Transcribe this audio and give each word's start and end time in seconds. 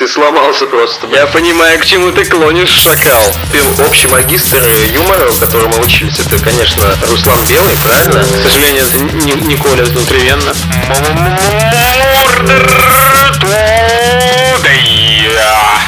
Ты 0.00 0.08
сломался 0.08 0.64
просто. 0.64 1.06
Я 1.08 1.26
понимаю, 1.26 1.78
к 1.78 1.84
чему 1.84 2.10
ты 2.10 2.24
клонишь, 2.24 2.70
шакал. 2.70 3.22
Ты 3.52 3.84
общий 3.84 4.08
магистр 4.08 4.56
юмора, 4.94 5.30
у 5.30 5.34
которого 5.34 5.68
мы 5.68 5.84
учились, 5.84 6.18
это, 6.20 6.42
конечно, 6.42 6.82
Руслан 7.06 7.44
Белый, 7.46 7.76
правильно? 7.84 8.24
К 8.24 8.42
сожалению, 8.42 8.82
это 8.86 8.98
не, 8.98 9.32
не 9.46 9.56
Коля 9.58 9.84
внутривенно. 9.84 10.54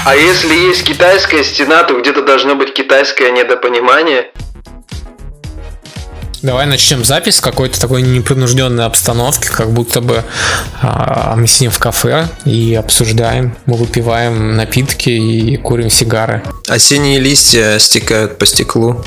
А 0.05 0.15
если 0.15 0.55
есть 0.57 0.85
китайская 0.85 1.43
стена, 1.43 1.83
то 1.85 1.99
где-то 1.99 2.21
должно 2.21 2.55
быть 2.55 2.75
китайское 2.75 3.31
недопонимание. 3.31 4.31
Давай 6.43 6.66
начнем 6.66 7.04
запись 7.04 7.38
в 7.38 7.40
какой-то 7.40 7.80
такой 7.80 8.02
непринужденной 8.02 8.84
обстановке, 8.84 9.48
как 9.48 9.70
будто 9.70 10.00
бы 10.00 10.24
а, 10.80 11.36
мы 11.36 11.46
сидим 11.46 11.70
в 11.70 11.79
кафе 11.79 12.29
и 12.45 12.74
обсуждаем, 12.74 13.56
мы 13.66 13.77
выпиваем 13.77 14.56
напитки 14.56 15.10
и 15.10 15.56
курим 15.56 15.88
сигары. 15.88 16.42
Осенние 16.66 17.20
листья 17.20 17.78
стекают 17.78 18.38
по 18.38 18.47
стеклу. 18.47 19.05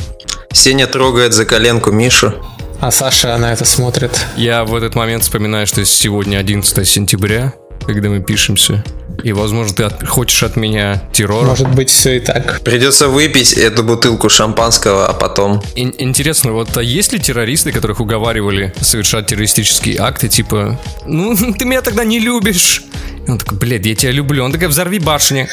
Сеня 0.53 0.87
трогает 0.87 1.33
за 1.33 1.43
коленку 1.43 1.91
Мишу. 1.91 2.33
А 2.79 2.89
Саша 2.89 3.37
на 3.37 3.51
это 3.51 3.65
смотрит. 3.65 4.25
Я 4.37 4.63
в 4.63 4.73
этот 4.73 4.95
момент 4.95 5.23
вспоминаю, 5.23 5.67
что 5.67 5.83
сегодня 5.83 6.37
11 6.37 6.87
сентября, 6.87 7.53
когда 7.85 8.07
мы 8.07 8.21
пишемся. 8.21 8.81
И, 9.25 9.33
возможно, 9.33 9.73
ты 9.73 9.83
от- 9.85 10.07
хочешь 10.07 10.43
от 10.43 10.55
меня 10.55 11.01
террора. 11.11 11.47
Может 11.47 11.73
быть, 11.73 11.89
все 11.89 12.17
и 12.17 12.19
так. 12.19 12.61
Придется 12.61 13.07
выпить 13.07 13.53
эту 13.53 13.81
бутылку 13.83 14.29
шампанского, 14.29 15.07
а 15.07 15.13
потом... 15.13 15.63
Ин- 15.75 15.95
интересно, 15.97 16.51
вот 16.51 16.77
а 16.77 16.83
есть 16.83 17.11
ли 17.11 17.17
террористы, 17.17 17.71
которых 17.71 17.99
уговаривали 17.99 18.71
совершать 18.81 19.25
террористические 19.25 19.97
акты, 19.99 20.27
типа, 20.27 20.79
ну, 21.07 21.35
ты 21.57 21.65
меня 21.65 21.81
тогда 21.81 22.03
не 22.03 22.19
любишь. 22.19 22.83
И 23.27 23.31
он 23.31 23.39
такой, 23.39 23.57
блядь, 23.57 23.85
я 23.87 23.95
тебя 23.95 24.11
люблю. 24.11 24.43
Он 24.43 24.51
такой, 24.51 24.67
взорви 24.67 24.99
башни. 24.99 25.47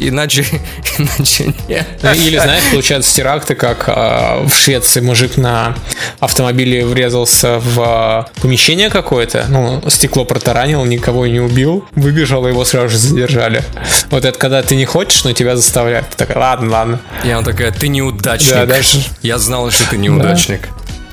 Иначе, 0.00 0.44
иначе 0.98 1.54
нет. 1.68 1.86
Ну, 2.02 2.12
Или, 2.12 2.38
знаешь, 2.38 2.70
получаются 2.70 3.14
теракты, 3.14 3.54
как 3.54 3.84
а, 3.86 4.42
в 4.46 4.52
Швеции 4.52 5.00
мужик 5.00 5.36
на 5.36 5.76
автомобиле 6.20 6.86
врезался 6.86 7.58
в 7.58 7.80
а, 7.80 8.26
помещение 8.40 8.88
какое-то, 8.90 9.44
ну, 9.48 9.82
стекло 9.90 10.24
протаранил, 10.24 10.84
никого 10.86 11.26
не 11.26 11.40
убил, 11.40 11.84
выбежал, 11.94 12.46
и 12.46 12.50
его 12.50 12.64
сразу 12.64 12.88
же 12.88 12.98
задержали. 12.98 13.62
Вот 14.10 14.24
это 14.24 14.38
когда 14.38 14.62
ты 14.62 14.74
не 14.74 14.86
хочешь, 14.86 15.22
но 15.24 15.32
тебя 15.32 15.54
заставляют. 15.56 16.08
Ты 16.10 16.16
такой, 16.16 16.36
ладно, 16.36 16.70
ладно. 16.70 17.00
И 17.22 17.32
он 17.32 17.44
такая, 17.44 17.70
ты 17.70 17.88
неудачник. 17.88 18.54
Да, 18.54 18.66
даже- 18.66 19.00
Я 19.22 19.38
знала, 19.38 19.70
что 19.70 19.88
ты 19.90 19.98
неудачник. 19.98 20.68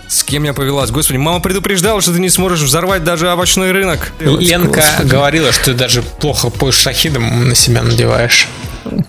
С 0.08 0.24
кем 0.24 0.44
я 0.46 0.54
повелась? 0.54 0.90
Господи, 0.90 1.18
мама 1.18 1.42
предупреждала, 1.42 2.00
что 2.02 2.14
ты 2.14 2.20
не 2.20 2.30
сможешь 2.30 2.62
взорвать 2.62 3.04
даже 3.04 3.30
овощной 3.30 3.72
рынок. 3.72 4.14
Ленка 4.22 4.78
Господи. 4.82 5.10
говорила, 5.10 5.52
что 5.52 5.66
ты 5.66 5.74
даже 5.74 6.02
плохо 6.02 6.50
пояс 6.50 6.76
шахидом 6.76 7.50
на 7.50 7.56
себя 7.56 7.84
надеваешь. 7.84 8.48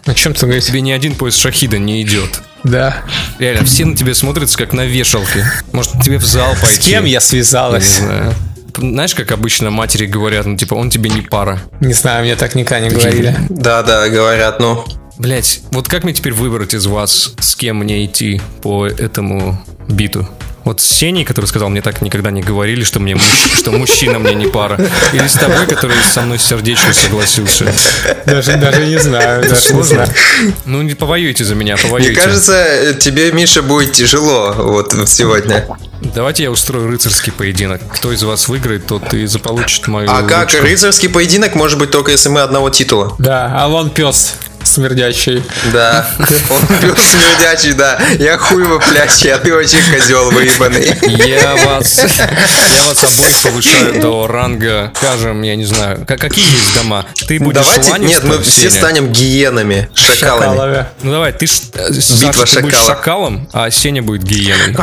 О 0.06 0.14
чем 0.14 0.34
ты 0.34 0.46
говоришь? 0.46 0.64
Тебе 0.64 0.80
ни 0.80 0.90
один 0.92 1.14
пояс 1.14 1.34
шахида 1.36 1.78
не 1.78 2.02
идет. 2.02 2.42
Да. 2.64 2.98
Реально, 3.38 3.64
все 3.64 3.84
на 3.84 3.96
тебе 3.96 4.14
смотрятся, 4.14 4.58
как 4.58 4.72
на 4.72 4.84
вешалке. 4.84 5.44
Может, 5.72 6.02
тебе 6.02 6.18
в 6.18 6.24
зал 6.26 6.54
пойти? 6.60 6.82
С 6.82 6.84
кем 6.84 7.04
я 7.04 7.10
Я 7.12 7.18
не 7.18 7.20
связалась? 7.20 7.98
знаю. 7.98 8.34
Знаешь, 8.76 9.14
как 9.14 9.32
обычно 9.32 9.70
матери 9.70 10.06
говорят, 10.06 10.46
ну, 10.46 10.56
типа, 10.56 10.74
он 10.74 10.90
тебе 10.90 11.10
не 11.10 11.20
пара. 11.22 11.60
Не 11.80 11.94
знаю, 11.94 12.22
мне 12.24 12.36
так 12.36 12.54
никогда 12.54 12.86
не 12.86 12.94
говорили. 12.94 13.36
Да-да, 13.48 14.08
говорят, 14.08 14.60
ну... 14.60 14.84
Блять, 15.18 15.62
вот 15.72 15.88
как 15.88 16.04
мне 16.04 16.12
теперь 16.12 16.32
выбрать 16.32 16.74
из 16.74 16.86
вас, 16.86 17.34
с 17.40 17.56
кем 17.56 17.78
мне 17.78 18.04
идти 18.04 18.40
по 18.62 18.86
этому 18.86 19.60
биту? 19.88 20.28
Вот 20.68 20.82
с 20.82 20.84
Сеней, 20.86 21.24
который 21.24 21.46
сказал, 21.46 21.70
мне 21.70 21.80
так 21.80 22.02
никогда 22.02 22.30
не 22.30 22.42
говорили, 22.42 22.84
что, 22.84 23.00
мне, 23.00 23.14
муж- 23.14 23.52
что 23.54 23.72
мужчина 23.72 24.18
мне 24.18 24.34
не 24.34 24.48
пара. 24.48 24.78
Или 25.14 25.26
с 25.26 25.32
тобой, 25.32 25.64
который 25.66 25.96
со 26.02 26.20
мной 26.20 26.38
сердечно 26.38 26.92
согласился. 26.92 27.72
Даже, 28.26 28.54
даже 28.58 28.84
не 28.84 28.98
знаю, 28.98 29.40
даже 29.48 29.54
не 29.54 29.60
Сложно? 29.60 29.84
знаю. 30.04 30.10
Ну, 30.66 30.82
не 30.82 30.92
повоюйте 30.92 31.42
за 31.42 31.54
меня, 31.54 31.76
Мне 31.76 31.82
повоюйте. 31.84 32.20
кажется, 32.20 32.92
тебе, 33.00 33.32
Миша, 33.32 33.62
будет 33.62 33.92
тяжело 33.92 34.52
вот 34.58 34.92
сегодня. 35.08 35.66
Давайте 36.02 36.42
я 36.42 36.50
устрою 36.50 36.86
рыцарский 36.88 37.32
поединок. 37.32 37.80
Кто 37.90 38.12
из 38.12 38.22
вас 38.22 38.46
выиграет, 38.46 38.86
тот 38.86 39.10
и 39.14 39.24
заполучит 39.24 39.88
мою 39.88 40.10
А 40.10 40.22
как 40.22 40.50
ручку. 40.50 40.64
рыцарский 40.64 41.08
поединок 41.08 41.54
может 41.54 41.78
быть 41.78 41.90
только 41.90 42.10
если 42.10 42.28
мы 42.28 42.42
одного 42.42 42.68
титула? 42.68 43.16
Да, 43.18 43.50
а 43.58 43.68
вон 43.68 43.88
пес 43.88 44.34
смердящий. 44.64 45.42
Да, 45.72 46.06
он 46.50 46.66
пес 46.80 47.04
смердячий, 47.04 47.72
да. 47.72 47.98
Я 48.18 48.38
хуй 48.38 48.64
воплящий, 48.64 49.30
а 49.32 49.38
ты 49.38 49.54
вообще 49.54 49.78
козел 49.90 50.30
выебанный. 50.30 50.96
Я 51.26 51.56
вас, 51.56 51.98
я 52.68 52.82
вас 52.84 53.02
обоих 53.04 53.42
повышаю 53.42 54.00
до 54.00 54.26
ранга, 54.26 54.92
скажем, 54.96 55.42
я 55.42 55.56
не 55.56 55.64
знаю, 55.64 56.04
как, 56.06 56.20
какие 56.20 56.44
есть 56.44 56.74
дома? 56.74 57.04
Ты 57.26 57.38
будешь 57.38 57.64
Давайте, 57.64 57.98
нет, 58.04 58.24
мы 58.24 58.40
все 58.42 58.70
станем 58.70 59.12
гиенами, 59.12 59.88
шакалами. 59.94 60.86
Ну 61.02 61.12
давай, 61.12 61.32
ты, 61.32 61.44
э, 61.46 61.48
Саша, 61.48 62.26
Битва 62.26 62.44
ты 62.46 62.60
будешь 62.60 62.74
шакала. 62.76 62.96
шакалом, 62.96 63.48
а 63.52 63.70
Сеня 63.70 64.02
будет 64.02 64.22
гиеной. 64.22 64.76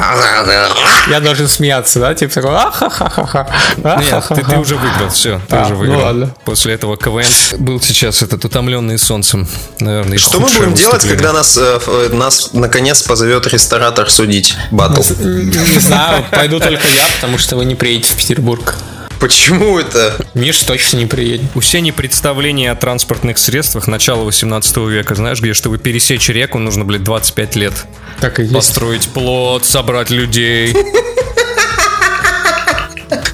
Я 1.09 1.19
должен 1.19 1.47
смеяться, 1.47 2.00
да? 2.00 2.14
Типа 2.16 2.34
такой, 2.34 2.56
ахахахаха. 2.56 3.47
Нет, 3.78 4.24
ты, 4.30 4.44
ты 4.44 4.58
уже 4.58 4.75
выиграл, 4.75 5.09
все, 5.09 5.40
ты 5.50 5.56
А, 5.56 5.62
уже 5.66 5.74
ну 5.74 5.80
выиграл. 5.80 6.02
ладно. 6.02 6.35
После 6.46 6.74
этого 6.74 6.97
КВН 6.97 7.25
был 7.59 7.80
сейчас 7.81 8.22
этот 8.24 8.44
утомленный 8.46 8.97
солнцем, 8.97 9.47
наверное, 9.80 10.18
Что 10.18 10.40
мы 10.40 10.50
будем 10.50 10.74
делать, 10.74 11.03
когда 11.03 11.34
нас, 11.34 11.58
э, 11.58 11.80
э, 11.86 12.09
нас 12.12 12.52
наконец 12.53 13.02
позовет 13.03 13.48
ресторатор 13.48 14.09
судить 14.09 14.56
батл? 14.72 15.02
Не 15.24 15.80
знаю, 15.80 16.26
пойду 16.31 16.59
только 16.59 16.88
я, 16.88 17.06
потому 17.16 17.38
что 17.38 17.56
вы 17.56 17.66
не 17.66 17.76
приедете 17.76 18.14
в 18.14 18.18
Петербург. 18.18 18.76
Почему 19.20 19.80
это? 19.80 20.16
Миш 20.34 20.64
точно 20.64 20.98
не 20.98 21.06
приедет. 21.06 21.46
У 21.56 21.62
Сени 21.62 21.92
представление 21.92 22.72
о 22.72 22.76
транспортных 22.76 23.38
средствах 23.38 23.88
начала 23.88 24.24
18 24.24 24.78
века. 24.78 25.16
Знаешь, 25.16 25.40
где, 25.42 25.53
чтобы 25.53 25.78
пересечь 25.78 26.30
реку, 26.30 26.59
нужно, 26.59 26.86
блядь, 26.86 27.03
25 27.03 27.56
лет. 27.56 27.74
Так 28.20 28.40
и 28.40 28.44
есть. 28.44 28.53
Построить 28.53 29.08
плод, 29.09 29.66
собрать 29.66 30.09
людей. 30.09 30.76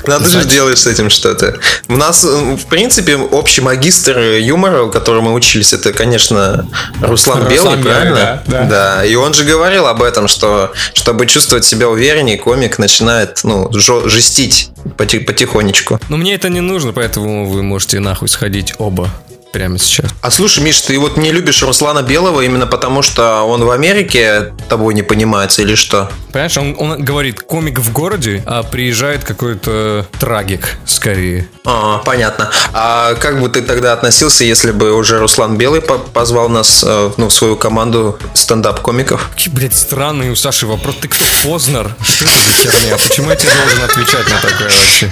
Надо 0.07 0.28
же 0.28 0.45
делать 0.45 0.78
с 0.78 0.88
этим 0.88 1.09
что-то. 1.09 1.57
У 1.88 1.95
нас, 1.95 2.23
э, 2.23 2.56
в 2.56 2.66
принципе, 2.67 3.16
общий 3.17 3.62
магистр 3.62 4.19
юмора, 4.19 4.84
у 4.84 4.91
которого 4.91 5.22
мы 5.22 5.34
учились, 5.34 5.73
это, 5.73 5.94
конечно, 5.94 6.67
Руслан, 7.01 7.39
Руслан 7.39 7.50
Белый, 7.50 7.78
Белый, 7.78 7.84
правильно? 7.84 8.44
да, 8.47 8.63
да. 8.63 9.06
И 9.06 9.16
он 9.16 9.34
же 9.34 9.44
говорил 9.44 9.88
об 9.88 10.01
этом, 10.03 10.28
что 10.28 10.72
чтобы 10.94 11.25
чувствовать 11.28 11.66
себя 11.66 11.89
увереннее, 11.89 12.38
комик 12.38 12.79
начинает, 12.79 13.41
ну, 13.44 13.69
жестить 13.72 14.69
поти- 14.97 15.19
потихонечку. 15.19 16.00
Но 16.09 16.18
мне 16.18 16.35
это 16.35 16.50
не 16.50 16.62
нужно, 16.62 16.94
поэтому 16.94 17.50
вы 17.50 17.63
можете 17.63 18.00
нахуй 18.00 18.28
сходить 18.28 18.73
оба 18.78 19.09
прямо 19.51 19.78
сейчас. 19.78 20.12
А 20.22 20.31
слушай, 20.31 20.63
Миш, 20.63 20.81
ты 20.81 20.97
вот 21.00 21.17
не 21.17 21.31
любишь 21.31 21.62
Руслана 21.63 22.01
Белого 22.01 22.41
именно 22.41 22.67
потому, 22.67 23.01
что 23.01 23.44
он 23.44 23.63
в 23.63 23.72
Америке 23.72 24.53
тобой 24.69 24.94
не 24.94 25.03
понимается 25.03 25.62
или 25.62 25.75
что? 25.75 26.09
Понимаешь, 26.31 26.57
он, 26.57 26.75
он 26.79 27.03
говорит 27.03 27.41
комик 27.41 27.79
в 27.79 27.91
городе, 27.91 28.41
а 28.45 28.63
приезжает 28.63 29.23
какой-то 29.23 30.07
трагик 30.19 30.78
скорее. 30.85 31.47
А, 31.66 31.97
понятно. 32.00 32.50
А 32.73 33.13
как 33.16 33.41
бы 33.41 33.50
ты 33.50 33.62
тогда 33.62 33.94
относился, 33.94 34.44
если 34.45 34.72
бы 34.72 34.94
уже 34.94 35.19
Руслан 35.19 35.57
Белый 35.57 35.81
по- 35.81 35.97
позвал 35.97 36.47
нас 36.50 36.83
э, 36.88 37.12
ну, 37.18 37.28
в 37.28 37.33
свою 37.33 37.57
команду 37.57 38.18
стендап-комиков? 38.33 39.29
Какие, 39.31 39.53
блядь, 39.53 39.75
странный 39.75 40.29
у 40.31 40.35
Саши 40.35 40.66
вопрос. 40.66 40.95
Ты 41.01 41.09
Познер? 41.44 41.94
Что 42.01 42.23
это 42.23 42.31
за 42.45 42.72
херня? 42.72 42.97
Почему 42.97 43.29
я 43.29 43.35
тебе 43.35 43.50
должен 43.53 43.83
отвечать 43.83 44.28
на 44.29 44.39
такое 44.41 44.69
вообще? 44.69 45.12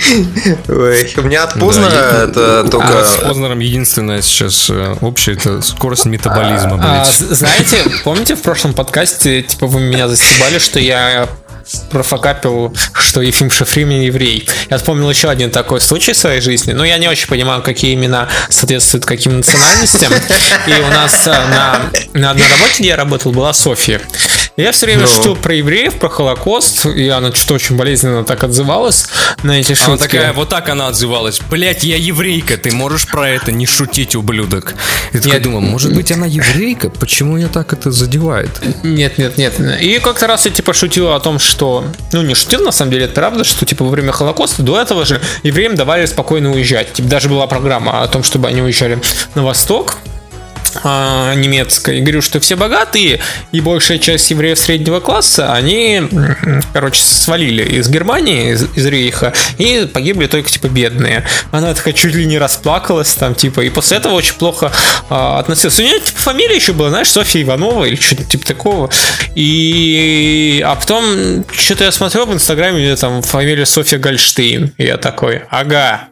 Ой, 0.69 1.13
у 1.17 1.21
меня 1.21 1.44
от 1.44 1.59
Познера 1.59 1.89
Да, 1.89 2.23
это 2.23 2.59
А 2.61 2.67
только... 2.69 3.03
с 3.06 3.16
Познером 3.21 3.59
единственное 3.59 4.21
сейчас 4.29 4.69
э, 4.69 4.95
общее 5.01 5.35
это 5.35 5.62
скорость 5.62 6.06
метаболизма, 6.06 6.75
А, 6.81 7.03
блядь. 7.03 7.13
з- 7.16 7.35
знаете, 7.35 7.78
помните 8.03 8.35
в 8.35 8.41
прошлом 8.41 8.73
подкасте, 8.73 9.41
типа, 9.44 9.67
вы 9.67 9.79
меня 9.81 10.07
застебали, 10.07 10.59
что 10.59 10.79
я 10.79 11.28
профокапил, 11.91 12.74
что 12.94 13.22
Ефим 13.22 13.52
Шифрин 13.52 13.90
еврей. 13.90 14.47
Я 14.69 14.78
вспомнил 14.78 15.09
еще 15.09 15.30
один 15.30 15.52
такой 15.52 15.81
случай 15.81 16.13
в 16.13 16.18
своей 16.18 16.41
жизни. 16.41 16.74
Но 16.74 16.85
я 16.85 16.97
не 16.97 17.07
очень 17.07 17.28
понимаю, 17.28 17.62
какие 17.62 17.94
имена 17.94 18.28
соответствуют 18.50 19.06
каким 19.06 19.38
национальностям. 19.38 20.12
И 20.68 20.72
у 20.81 20.88
нас 20.90 21.28
э, 21.28 21.31
на, 21.31 21.81
на 22.13 22.31
одной 22.31 22.48
работе, 22.48 22.74
где 22.80 22.88
я 22.89 22.95
работал, 22.95 23.31
была 23.31 23.54
София. 23.54 24.01
И 24.56 24.62
я 24.62 24.71
все 24.71 24.88
время 24.88 25.04
Ну. 25.04 25.07
шутил 25.07 25.36
про 25.36 25.54
евреев, 25.56 25.95
про 26.00 26.10
Холокост, 26.10 26.86
и 26.86 27.07
она 27.07 27.33
что-то 27.33 27.54
очень 27.54 27.77
болезненно 27.77 28.24
так 28.25 28.44
отзывалась 28.44 29.07
на 29.44 29.60
эти 29.60 29.74
шутки. 29.74 29.88
Она 29.89 29.98
такая, 29.98 30.33
вот 30.33 30.50
так 30.50 30.68
она 30.69 30.88
отзывалась. 30.88 31.39
Блять, 31.50 31.83
я 31.86 31.95
еврейка, 31.95 32.57
ты 32.57 32.72
можешь 32.72 33.07
про 33.07 33.30
это 33.30 33.51
не 33.51 33.65
шутить, 33.65 34.15
ублюдок. 34.15 34.74
И 35.13 35.18
Нет. 35.18 35.42
думаю, 35.44 35.62
может 35.62 35.94
быть 35.94 36.12
она 36.12 36.25
еврейка? 36.25 36.89
Почему 36.89 37.38
ее 37.38 37.48
так 37.48 37.72
это 37.74 37.92
задевает? 37.92 38.50
Нет, 38.83 39.18
нет, 39.18 39.38
нет. 39.38 39.60
И 39.81 40.00
как-то 40.00 40.27
раз 40.27 40.45
я 40.45 40.51
типа 40.51 40.74
шутил 40.74 41.13
о 41.13 41.19
том, 41.19 41.39
что... 41.39 41.58
Ну, 42.13 42.21
не 42.21 42.35
шутил, 42.35 42.63
на 42.63 42.71
самом 42.71 42.91
деле, 42.91 43.06
это 43.06 43.13
правда, 43.13 43.44
что 43.44 43.65
типа 43.65 43.83
во 43.83 43.91
время 43.91 44.11
Холокоста 44.11 44.63
до 44.63 44.79
этого 44.79 45.06
же 45.06 45.21
евреям 45.44 45.75
давали 45.75 46.06
спокойно 46.06 46.51
уезжать. 46.51 46.94
Типа 46.94 47.07
даже 47.07 47.29
была 47.29 47.47
программа 47.47 48.01
о 48.01 48.07
том, 48.07 48.23
чтобы 48.23 48.47
они 48.47 48.61
уезжали 48.61 49.00
на 49.35 49.44
восток. 49.44 49.97
А, 50.83 51.33
немецкой. 51.36 52.01
Говорю, 52.01 52.21
что 52.21 52.39
все 52.39 52.56
богатые, 52.56 53.19
и 53.51 53.62
большая 53.62 54.00
часть 54.00 54.30
евреев 54.31 54.57
среднего 54.57 55.00
класса, 55.00 55.54
они, 55.54 56.01
короче, 56.74 57.01
свалили 57.01 57.63
из 57.63 57.89
Германии, 57.89 58.54
из, 58.54 58.68
из 58.75 58.86
Рейха, 58.86 59.33
и 59.57 59.89
погибли 59.92 60.27
только, 60.27 60.50
типа, 60.50 60.68
бедные. 60.68 61.25
Она 61.51 61.74
такая 61.74 61.94
чуть 61.94 62.16
ли 62.16 62.25
не 62.25 62.38
расплакалась, 62.38 63.13
там, 63.13 63.36
типа, 63.36 63.62
и 63.62 63.69
после 63.69 63.98
этого 63.98 64.13
очень 64.13 64.36
плохо 64.36 64.71
а, 65.10 65.39
относилась. 65.39 65.80
У 65.80 65.83
нее, 65.83 66.00
типа, 66.00 66.19
фамилия 66.19 66.56
еще 66.56 66.74
была, 66.74 66.89
знаешь, 66.89 67.10
Софья 67.10 67.42
Иванова 67.42 67.86
или 67.86 67.95
что-то 67.95 68.24
типа 68.24 68.45
такого. 68.45 68.89
И... 69.36 70.63
А 70.65 70.75
потом, 70.75 71.45
что-то 71.51 71.83
я 71.83 71.92
смотрел 71.92 72.25
в 72.25 72.33
Инстаграме, 72.33 72.81
нее 72.81 72.95
там 72.95 73.22
фамилия 73.22 73.65
Софья 73.65 73.98
Гольштейн. 73.98 74.74
И 74.77 74.86
я 74.86 74.98
такой, 74.98 75.44
ага. 75.50 76.07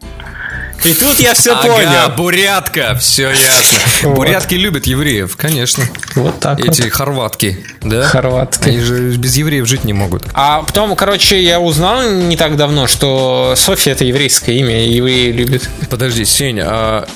И 0.83 0.93
тут 0.93 1.19
я 1.19 1.33
все 1.33 1.53
Ага, 1.53 1.67
понял. 1.73 2.15
бурятка, 2.15 2.95
все 2.99 3.29
ясно. 3.31 4.09
Вот. 4.09 4.15
Бурятки 4.17 4.53
любят 4.55 4.85
евреев, 4.85 5.35
конечно. 5.35 5.85
Вот 6.15 6.39
так 6.39 6.59
вот. 6.59 6.69
Эти 6.69 6.87
хорватки, 6.89 7.65
да? 7.81 8.03
Хорватки. 8.03 8.69
Они 8.69 8.79
же 8.79 9.15
без 9.17 9.35
евреев 9.37 9.67
жить 9.67 9.83
не 9.85 9.93
могут. 9.93 10.23
А 10.33 10.63
потом, 10.63 10.95
короче, 10.95 11.41
я 11.41 11.59
узнал 11.59 12.03
не 12.09 12.37
так 12.37 12.57
давно, 12.57 12.87
что 12.87 13.53
Софья 13.57 13.93
это 13.93 14.03
еврейское 14.05 14.53
имя, 14.57 14.85
и 14.85 14.93
евреи 14.93 15.31
любят. 15.31 15.67
Подожди, 15.89 16.25
Сеня, 16.25 16.65
а, 16.67 17.07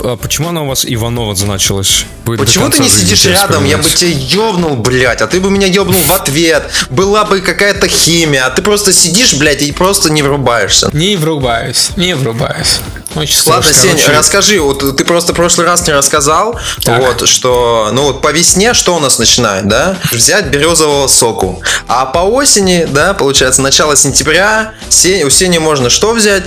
а 0.00 0.16
почему 0.16 0.48
она 0.48 0.62
у 0.62 0.66
вас 0.66 0.84
Иванова 0.86 1.34
значилась? 1.34 2.06
Вы 2.24 2.36
Почему 2.36 2.68
ты 2.70 2.78
не 2.80 2.88
сидишь 2.88 3.24
рядом? 3.26 3.64
Я 3.64 3.78
бы 3.78 3.84
тебя 3.84 4.10
ёбнул, 4.10 4.76
блядь, 4.76 5.20
а 5.22 5.26
ты 5.26 5.40
бы 5.40 5.50
меня 5.50 5.66
ёбнул 5.66 5.98
в 6.00 6.10
ответ. 6.10 6.64
Была 6.90 7.24
бы 7.24 7.40
какая-то 7.40 7.86
химия, 7.88 8.46
а 8.46 8.50
ты 8.50 8.62
просто 8.62 8.92
сидишь, 8.92 9.34
блядь, 9.34 9.62
и 9.62 9.72
просто 9.72 10.10
не 10.10 10.22
врубаешься. 10.22 10.90
Не 10.92 11.16
врубаюсь, 11.16 11.90
не 11.96 12.14
врубаюсь. 12.14 12.80
Очень 13.14 13.36
сложно. 13.36 13.66
Ладно, 13.66 13.72
Сень, 13.72 13.90
короче- 13.98 14.18
расскажи, 14.18 14.60
вот 14.60 14.96
ты 14.96 15.04
просто 15.04 15.32
в 15.32 15.36
прошлый 15.36 15.66
раз 15.66 15.86
не 15.86 15.92
рассказал, 15.92 16.58
Так. 16.82 17.00
вот, 17.00 17.28
что, 17.28 17.90
ну 17.92 18.02
вот 18.04 18.20
по 18.20 18.32
весне 18.32 18.74
что 18.74 18.96
у 18.96 18.98
нас 19.00 19.18
начинает, 19.18 19.68
да? 19.68 19.96
Взять 20.10 20.46
березового 20.46 21.06
соку. 21.06 21.62
А 21.88 22.06
по 22.06 22.18
осени, 22.18 22.86
да, 22.90 23.14
получается, 23.14 23.62
начало 23.62 23.96
сентября, 23.96 24.72
Се- 24.88 25.24
у 25.24 25.30
Сени 25.30 25.58
можно 25.58 25.90
что 25.90 26.12
взять? 26.12 26.44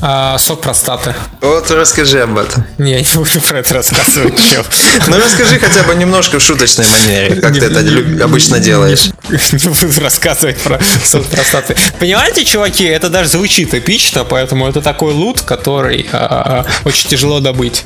А, 0.00 0.38
сок 0.38 0.60
простаты. 0.60 1.14
Вот 1.40 1.70
расскажи 1.70 2.20
об 2.20 2.36
этом. 2.38 2.64
Не, 2.78 2.92
я 2.92 3.00
не 3.00 3.06
буду 3.14 3.40
про 3.40 3.60
это 3.60 3.74
рассказывать, 3.74 4.38
чел. 4.38 4.64
Ну 5.08 5.18
расскажи 5.18 5.58
хотя 5.58 5.82
бы 5.84 5.94
немножко 5.94 6.38
в 6.38 6.42
шуточной 6.42 6.86
манере, 6.86 7.36
как 7.36 7.54
ты 7.58 7.66
это 7.66 8.24
обычно 8.24 8.58
делаешь. 8.58 9.10
Не 9.52 9.68
буду 9.68 10.00
рассказывать 10.00 10.58
про 10.58 10.80
сок 11.04 11.26
простаты. 11.26 11.76
Понимаете, 11.98 12.44
чуваки, 12.44 12.84
это 12.84 13.08
даже 13.08 13.30
звучит 13.30 13.74
эпично, 13.74 14.24
поэтому 14.24 14.68
это 14.68 14.80
такой 14.80 15.12
лут, 15.12 15.42
который 15.42 16.06
а, 16.12 16.64
очень 16.84 17.08
тяжело 17.08 17.40
добыть 17.40 17.84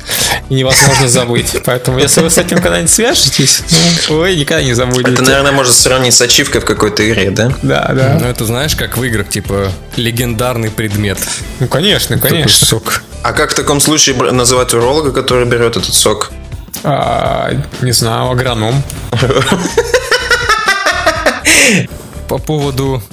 и 0.49 0.55
невозможно 0.55 1.07
забыть. 1.07 1.55
Поэтому, 1.65 1.99
если 1.99 2.21
вы 2.21 2.29
с 2.29 2.37
этим 2.37 2.57
когда-нибудь 2.57 2.91
свяжетесь, 2.91 3.61
ну, 4.09 4.17
вы 4.17 4.35
никогда 4.35 4.63
не 4.63 4.73
забудете. 4.73 5.13
Это, 5.13 5.23
наверное, 5.23 5.51
можно 5.51 5.73
сравнить 5.73 6.13
с 6.13 6.21
ачивкой 6.21 6.61
в 6.61 6.65
какой-то 6.65 7.07
игре, 7.07 7.31
да? 7.31 7.51
Да, 7.61 7.91
да. 7.93 8.17
Ну, 8.19 8.27
это 8.27 8.45
знаешь, 8.45 8.75
как 8.75 8.97
в 8.97 9.03
играх, 9.03 9.29
типа, 9.29 9.71
легендарный 9.95 10.69
предмет. 10.69 11.17
Ну, 11.59 11.67
конечно, 11.67 12.00
Такой 12.07 12.31
конечно. 12.31 12.65
сок. 12.65 13.03
А 13.23 13.33
как 13.33 13.51
в 13.51 13.55
таком 13.55 13.79
случае 13.79 14.15
называть 14.15 14.73
уролога, 14.73 15.11
который 15.11 15.45
берет 15.45 15.77
этот 15.77 15.93
сок? 15.93 16.31
А, 16.83 17.51
не 17.81 17.91
знаю, 17.91 18.31
агроном. 18.31 18.81
По 22.27 22.37
поводу 22.37 23.03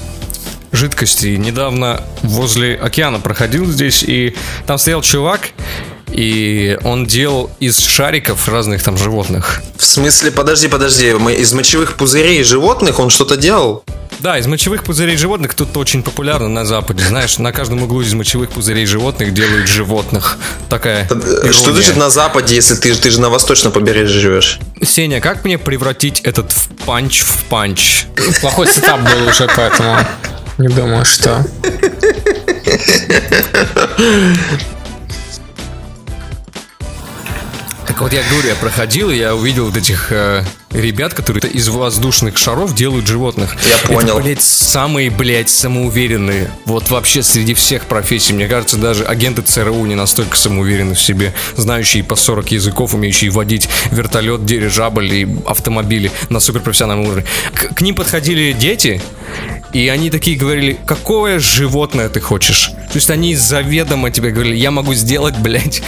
жидкости. 0.73 1.37
Недавно 1.37 2.03
возле 2.23 2.77
океана 2.77 3.21
проходил 3.21 3.67
здесь, 3.67 4.03
и 4.03 4.37
там 4.67 4.79
стоял 4.79 5.03
чувак, 5.03 5.51
и 6.11 6.79
он 6.85 7.07
делал 7.07 7.51
из 7.61 7.79
шариков 7.79 8.49
разных 8.49 8.83
там 8.83 8.97
животных. 8.97 9.63
В 9.77 9.85
смысле, 9.85 10.31
подожди, 10.31 10.69
подожди, 10.69 11.13
мы 11.13 11.35
из 11.35 11.53
мочевых 11.53 11.95
пузырей 11.97 12.43
животных 12.43 12.99
он 12.99 13.11
что-то 13.11 13.37
делал? 13.37 13.85
Да, 14.21 14.37
из 14.37 14.49
мочевых 14.49 14.83
пузырей 14.83 15.17
животных 15.17 15.55
тут 15.55 15.77
очень 15.77 16.03
популярно 16.03 16.49
на 16.49 16.65
Западе. 16.65 17.05
Знаешь, 17.05 17.39
на 17.39 17.53
каждом 17.53 17.85
углу 17.85 18.03
из 18.03 18.13
мочевых 18.15 18.51
пузырей 18.51 18.85
животных 18.85 19.33
делают 19.33 19.69
животных. 19.69 20.39
Такая 20.69 21.07
Э, 21.09 21.15
ирония. 21.15 21.53
Что 21.53 21.73
значит 21.73 21.97
на 21.97 22.11
Западе, 22.11 22.57
если 22.57 22.75
ты, 22.75 22.95
ты 22.95 23.11
же 23.11 23.21
на 23.21 23.31
восточном 23.31 23.73
побережье 23.73 24.21
живешь? 24.21 24.59
Сеня, 24.83 25.21
как 25.21 25.45
мне 25.45 25.57
превратить 25.57 26.21
этот 26.23 26.51
в 26.51 26.69
punch 26.85 27.21
в 27.21 27.45
punch? 27.45 28.07
Плохой 28.41 28.67
setup 28.67 29.01
был 29.01 29.29
уже, 29.29 29.49
поэтому 29.57 29.97
не 30.59 30.69
думаю, 30.69 31.05
что... 31.05 31.47
Так 37.99 38.05
вот 38.05 38.13
я 38.13 38.23
говорю, 38.23 38.49
я 38.49 38.55
проходил, 38.55 39.11
и 39.11 39.17
я 39.17 39.35
увидел 39.35 39.65
вот 39.67 39.77
этих 39.77 40.13
э, 40.13 40.45
ребят, 40.71 41.15
которые 41.15 41.51
из 41.51 41.69
воздушных 41.69 42.39
шаров 42.39 42.73
делают 42.73 43.09
животных. 43.09 43.57
Я 43.89 43.89
понял. 43.89 44.19
Это, 44.19 44.23
блядь, 44.23 44.41
самые, 44.41 45.11
блядь, 45.11 45.49
самоуверенные. 45.49 46.49
Вот 46.65 46.91
вообще 46.91 47.25
среди 47.25 47.55
всех 47.55 47.87
профессий. 47.87 48.35
Мне 48.35 48.47
кажется, 48.47 48.77
даже 48.77 49.05
агенты 49.05 49.43
ЦРУ 49.43 49.85
не 49.85 49.97
настолько 49.97 50.37
самоуверены 50.37 50.95
в 50.95 51.01
себе, 51.01 51.35
знающие 51.57 52.05
по 52.05 52.15
40 52.15 52.53
языков, 52.53 52.95
умеющие 52.95 53.33
водить 53.33 53.69
вертолет, 53.91 54.45
дирижабль 54.45 55.13
и 55.13 55.29
автомобили 55.45 56.13
на 56.29 56.39
суперпрофессиональном 56.39 57.07
уровне. 57.07 57.25
К, 57.53 57.75
к 57.75 57.81
ним 57.81 57.97
подходили 57.97 58.53
дети, 58.53 59.03
и 59.73 59.89
они 59.89 60.11
такие 60.11 60.37
говорили, 60.37 60.79
какое 60.87 61.39
животное 61.39 62.09
ты 62.09 62.21
хочешь? 62.21 62.71
То 62.91 62.95
есть 62.95 63.11
они 63.11 63.37
заведомо 63.37 64.11
тебе 64.11 64.31
говорили, 64.31 64.57
я 64.57 64.71
могу 64.71 64.95
сделать, 64.95 65.37
блядь, 65.41 65.83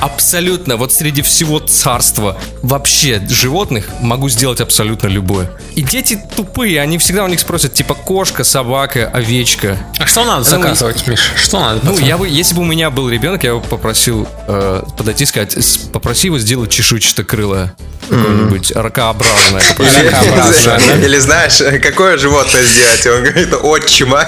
абсолютно, 0.00 0.76
вот 0.76 0.92
среди 0.92 1.22
всего 1.22 1.58
царства 1.58 2.38
вообще 2.62 3.20
животных 3.28 3.88
могу 4.00 4.28
сделать 4.28 4.60
абсолютно 4.60 5.08
любое. 5.08 5.50
И 5.74 5.82
дети 5.82 6.20
тупые, 6.36 6.80
они 6.80 6.98
всегда 6.98 7.24
у 7.24 7.28
них 7.28 7.40
спросят, 7.40 7.74
типа, 7.74 7.94
кошка, 7.94 8.44
собака, 8.44 9.08
овечка. 9.12 9.78
А 9.98 10.06
что 10.06 10.24
надо 10.24 10.44
Самый- 10.44 10.62
заказывать, 10.62 11.06
Миш? 11.06 11.20
Что 11.36 11.60
надо? 11.60 11.80
Ну, 11.82 11.90
пацан? 11.92 12.06
я 12.06 12.18
бы, 12.18 12.28
если 12.28 12.54
бы 12.54 12.62
у 12.62 12.64
меня 12.66 12.90
был 12.90 13.08
ребенок, 13.08 13.42
я 13.44 13.54
бы 13.54 13.60
попросил 13.60 14.28
э, 14.46 14.82
подойти 14.96 15.24
и 15.24 15.26
сказать, 15.26 15.56
«С- 15.56 15.78
попроси 15.78 16.28
его 16.28 16.38
сделать 16.38 16.70
чешуйчатокрылое. 16.70 17.74
Какое-нибудь 18.08 18.72
ракообразное. 18.72 19.62
Или, 19.78 20.08
Ракообразное, 20.08 20.96
или 21.04 21.18
знаешь, 21.18 21.56
какое 21.82 22.18
животное 22.18 22.62
сделать? 22.62 23.06
И 23.06 23.08
Он 23.08 23.23
говорит, 23.24 23.54
отчима. 23.62 24.26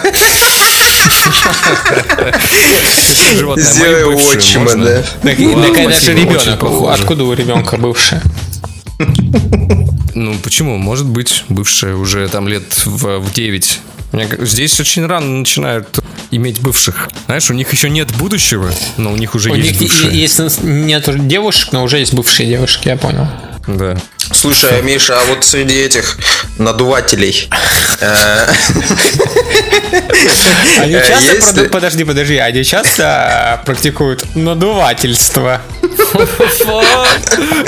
Сделай 3.56 4.04
отчима, 4.04 4.74
да. 4.76 5.02
Это 5.22 6.10
ребенок. 6.10 6.62
Откуда 6.90 7.24
у 7.24 7.32
ребенка 7.32 7.76
бывшая? 7.76 8.22
Ну, 10.14 10.34
почему? 10.42 10.78
Может 10.78 11.06
быть, 11.06 11.44
бывшая 11.50 11.94
уже 11.94 12.26
там 12.28 12.48
лет 12.48 12.62
в, 12.86 13.18
в 13.18 13.32
9. 13.32 13.80
Мне 14.12 14.28
Здесь 14.40 14.80
очень 14.80 15.04
рано 15.04 15.26
начинают 15.26 15.88
иметь 16.30 16.60
бывших. 16.60 17.10
Знаешь, 17.26 17.50
у 17.50 17.54
них 17.54 17.70
еще 17.72 17.90
нет 17.90 18.10
будущего, 18.16 18.70
но 18.96 19.12
у 19.12 19.16
них 19.16 19.34
уже 19.34 19.50
У 19.50 19.54
есть 19.54 19.80
них 19.80 19.90
бывшие. 19.90 20.18
есть 20.18 20.62
нет 20.62 21.26
девушек, 21.28 21.72
но 21.72 21.82
уже 21.84 21.98
есть 21.98 22.14
бывшие 22.14 22.48
девушки, 22.48 22.88
я 22.88 22.96
понял. 22.96 23.28
Да. 23.66 23.98
Слушай, 24.32 24.82
Миша, 24.82 25.18
а 25.20 25.24
вот 25.26 25.44
среди 25.44 25.76
этих 25.76 26.18
надувателей 26.58 27.48
Они 30.80 30.94
Э, 30.94 31.08
часто, 31.08 31.32
если- 31.34 31.40
проду- 31.62 31.68
подожди, 31.70 32.04
подожди, 32.04 32.36
они 32.36 32.64
часто 32.64 33.58
э, 33.62 33.64
практикуют 33.64 34.24
надувательство. 34.34 35.60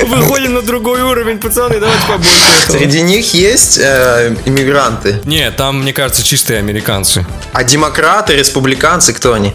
Выходим 0.06 0.54
на 0.54 0.62
другой 0.62 1.02
уровень, 1.02 1.38
пацаны, 1.38 1.80
давайте 1.80 2.06
побольше 2.06 2.30
этого. 2.64 2.78
среди 2.78 3.00
них 3.02 3.34
есть 3.34 3.78
э, 3.80 4.34
иммигранты. 4.46 5.20
Не, 5.24 5.50
там, 5.50 5.82
мне 5.82 5.92
кажется, 5.92 6.22
чистые 6.22 6.58
американцы. 6.58 7.26
А 7.52 7.64
демократы, 7.64 8.34
республиканцы, 8.36 9.12
кто 9.12 9.32
они? 9.34 9.54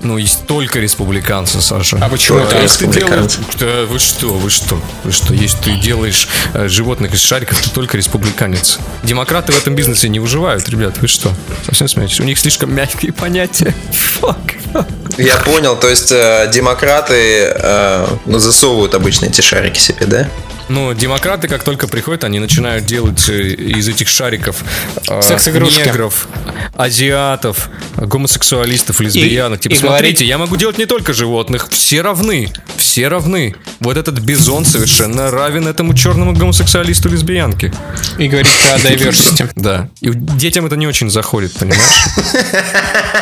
Ну, 0.00 0.16
есть 0.16 0.46
только 0.46 0.78
республиканцы, 0.78 1.60
Саша. 1.60 1.98
А 2.00 2.08
почему 2.08 2.38
Только 2.38 2.54
так? 2.54 2.62
республиканцы. 2.62 3.38
Да, 3.58 3.84
вы 3.86 3.98
что, 3.98 4.32
вы 4.32 4.50
что, 4.50 4.80
вы 5.04 5.12
что, 5.12 5.34
если 5.34 5.58
ты 5.58 5.76
делаешь 5.76 6.28
э, 6.54 6.68
животных 6.68 7.14
из 7.14 7.20
шариков, 7.20 7.60
ты 7.60 7.70
только 7.70 7.96
республиканец. 7.96 8.78
Демократы 9.02 9.52
в 9.52 9.58
этом 9.58 9.74
бизнесе 9.74 10.08
не 10.08 10.20
выживают, 10.20 10.68
ребят, 10.68 10.98
вы 11.00 11.08
что? 11.08 11.32
Совсем 11.66 11.88
смеетесь? 11.88 12.20
У 12.20 12.24
них 12.24 12.38
слишком 12.38 12.72
мягкие 12.74 13.12
понятия. 13.12 13.74
Fuck. 14.20 14.86
Я 15.18 15.36
понял, 15.38 15.76
то 15.76 15.88
есть 15.88 16.12
э, 16.12 16.48
демократы 16.52 17.52
э, 17.54 18.06
ну, 18.26 18.38
засовывают 18.38 18.94
обычно 18.94 19.26
эти 19.26 19.40
шарики 19.40 19.80
себе, 19.80 20.06
да? 20.06 20.28
Ну, 20.68 20.92
демократы, 20.94 21.48
как 21.48 21.62
только 21.62 21.86
приходят, 21.88 22.24
они 22.24 22.38
начинают 22.40 22.84
делать 22.86 23.28
э, 23.28 23.48
из 23.54 23.88
этих 23.88 24.08
шариков 24.08 24.62
э, 25.08 25.22
Секс-игрушки. 25.22 25.80
негров, 25.86 26.28
азиатов, 26.74 27.70
гомосексуалистов, 27.96 29.00
лесбиянок. 29.00 29.60
типа, 29.60 29.72
и 29.72 29.76
смотрите, 29.76 30.00
говорить- 30.00 30.20
я 30.28 30.38
могу 30.38 30.56
делать 30.56 30.78
не 30.78 30.86
только 30.86 31.12
животных, 31.12 31.68
все 31.70 32.02
равны, 32.02 32.52
все 32.76 33.08
равны. 33.08 33.54
Вот 33.80 33.96
этот 33.96 34.18
бизон 34.20 34.64
совершенно 34.64 35.30
равен 35.30 35.66
этому 35.66 35.94
черному 35.94 36.32
гомосексуалисту 36.34 37.08
лесбиянке. 37.08 37.72
И 38.18 38.28
говорить 38.28 38.48
про 38.62 38.76
diversity. 38.90 39.50
Да. 39.56 39.88
И 40.00 40.10
детям 40.12 40.66
это 40.66 40.76
не 40.76 40.86
очень 40.86 41.10
заходит, 41.10 41.52
понимаешь? 41.54 41.80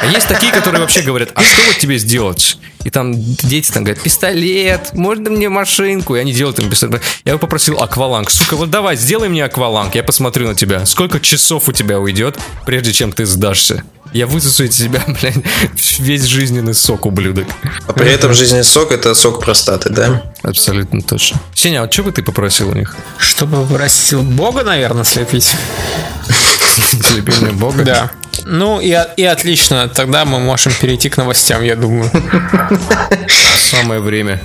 А 0.03 0.07
есть 0.13 0.29
такие, 0.29 0.53
которые 0.53 0.81
вообще 0.81 1.03
говорят, 1.03 1.31
а 1.35 1.43
что 1.43 1.61
вот 1.67 1.79
тебе 1.79 1.99
сделать? 1.99 2.59
И 2.85 2.91
там 2.91 3.15
дети 3.17 3.73
там 3.73 3.83
говорят, 3.83 4.03
пистолет, 4.03 4.91
можно 4.93 5.31
мне 5.31 5.49
машинку? 5.49 6.15
И 6.17 6.21
они 6.21 6.33
делают 6.33 6.59
им 6.61 6.71
пистолет. 6.71 7.03
Я 7.25 7.36
его 7.37 7.41
попросил 7.41 7.79
акваланг. 7.81 8.31
Сука, 8.31 8.57
вот 8.57 8.71
давай, 8.71 8.97
сделай 8.97 9.29
мне 9.29 9.45
акваланг, 9.45 9.95
я 9.95 10.03
посмотрю 10.03 10.49
на 10.49 10.55
тебя. 10.55 10.87
Сколько 10.87 11.21
часов 11.21 11.69
у 11.69 11.73
тебя 11.73 12.01
уйдет, 12.01 12.39
прежде 12.65 12.93
чем 12.93 13.13
ты 13.13 13.27
сдашься? 13.27 13.85
Я 14.13 14.27
высосу 14.27 14.65
из 14.65 14.77
тебя, 14.77 15.03
блядь, 15.21 15.37
весь 15.99 16.25
жизненный 16.25 16.75
сок, 16.75 17.05
ублюдок. 17.05 17.47
А 17.87 17.93
при 17.93 18.11
этом 18.11 18.33
жизненный 18.33 18.65
сок 18.65 18.93
это 18.93 19.15
сок 19.15 19.41
простаты, 19.45 19.91
да? 19.91 20.23
Абсолютно 20.43 21.03
точно. 21.03 21.39
Сеня, 21.55 21.83
а 21.83 21.93
что 21.93 22.05
бы 22.05 22.13
ты 22.13 22.23
попросил 22.23 22.71
у 22.71 22.75
них? 22.75 22.97
Чтобы 23.19 23.67
просил 23.67 24.23
Бога, 24.23 24.63
наверное, 24.63 25.05
слепить. 25.05 25.55
Слепение 27.03 27.53
бога? 27.53 27.85
Да. 27.85 28.11
Ну 28.45 28.81
и, 28.81 28.97
и 29.17 29.25
отлично, 29.25 29.89
тогда 29.89 30.25
мы 30.25 30.39
можем 30.39 30.73
перейти 30.73 31.09
к 31.09 31.17
новостям, 31.17 31.63
я 31.63 31.77
думаю. 31.77 32.11
Самое 33.59 34.01
время. 34.01 34.41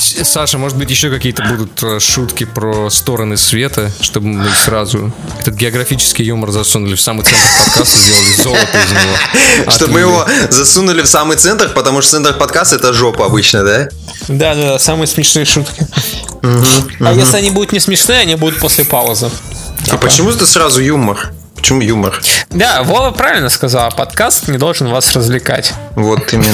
Саша, 0.00 0.58
может 0.58 0.76
быть, 0.76 0.90
еще 0.90 1.10
какие-то 1.10 1.42
будут 1.44 1.82
э, 1.82 2.00
шутки 2.00 2.44
про 2.44 2.90
стороны 2.90 3.36
света, 3.36 3.90
чтобы 4.00 4.26
мы 4.28 4.48
сразу 4.50 5.12
этот 5.40 5.54
географический 5.54 6.24
юмор 6.24 6.50
засунули 6.50 6.94
в 6.94 7.00
самый 7.00 7.24
центр 7.24 7.40
подкаста, 7.58 7.98
сделали 7.98 8.32
золото 8.42 8.78
из 8.78 8.90
него. 8.90 9.70
Чтобы 9.76 9.92
мы 9.92 10.00
его 10.00 10.26
засунули 10.50 11.02
в 11.02 11.06
самый 11.06 11.36
центр, 11.36 11.68
потому 11.70 12.00
что 12.02 12.12
центр 12.12 12.34
подкаста 12.34 12.76
это 12.76 12.92
жопа 12.92 13.26
обычно, 13.26 13.64
да? 13.64 13.88
Да, 14.28 14.54
да, 14.54 14.62
да, 14.72 14.78
самые 14.78 15.06
смешные 15.06 15.44
шутки. 15.44 15.86
А 16.42 17.12
если 17.12 17.36
они 17.36 17.50
будут 17.50 17.72
не 17.72 17.80
смешные, 17.80 18.20
они 18.20 18.36
будут 18.36 18.58
после 18.58 18.84
паузы. 18.84 19.30
А 19.90 19.96
почему 19.96 20.30
это 20.30 20.46
сразу 20.46 20.80
юмор? 20.80 21.32
Почему 21.58 21.80
юмор? 21.82 22.18
Да, 22.50 22.82
Вова 22.84 23.10
правильно 23.10 23.48
сказал, 23.50 23.90
подкаст 23.94 24.48
не 24.48 24.58
должен 24.58 24.88
вас 24.88 25.14
развлекать. 25.14 25.74
Вот 25.96 26.32
именно. 26.32 26.48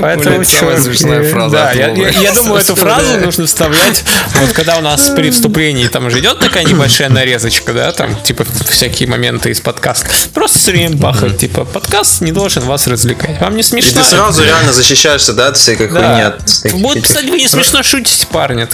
Поэтому 0.00 0.44
самая 0.44 0.80
смешная 0.80 1.20
э, 1.20 1.30
фраза 1.30 1.70
я, 1.74 1.88
думаю, 1.88 2.60
эту 2.60 2.74
фразу 2.74 3.18
нужно 3.18 3.46
вставлять, 3.46 4.02
вот 4.40 4.52
когда 4.52 4.78
у 4.78 4.80
нас 4.80 5.10
при 5.10 5.30
вступлении 5.30 5.86
там 5.88 6.10
же 6.10 6.20
идет 6.20 6.40
такая 6.40 6.64
небольшая 6.64 7.10
нарезочка, 7.10 7.72
да, 7.72 7.92
там, 7.92 8.16
типа, 8.22 8.44
всякие 8.68 9.08
моменты 9.08 9.50
из 9.50 9.60
подкаста. 9.60 10.08
Просто 10.32 10.58
все 10.58 10.72
время 10.72 10.96
бахать, 10.96 11.38
типа, 11.38 11.64
подкаст 11.64 12.22
не 12.22 12.32
должен 12.32 12.62
вас 12.64 12.86
развлекать. 12.86 13.40
Вам 13.40 13.54
не 13.54 13.60
И 13.60 13.64
смешно? 13.64 14.02
ты 14.02 14.08
сразу 14.08 14.42
реально 14.42 14.72
защищаешься, 14.72 15.34
да, 15.34 15.48
от 15.48 15.56
всякой 15.58 15.88
хуйни. 15.88 16.24
Всяких 16.46 16.80
Будет 16.80 17.02
писать, 17.02 17.24
вы 17.24 17.38
не 17.38 17.48
смешно 17.48 17.82
шутите, 17.82 18.26
парни. 18.26 18.66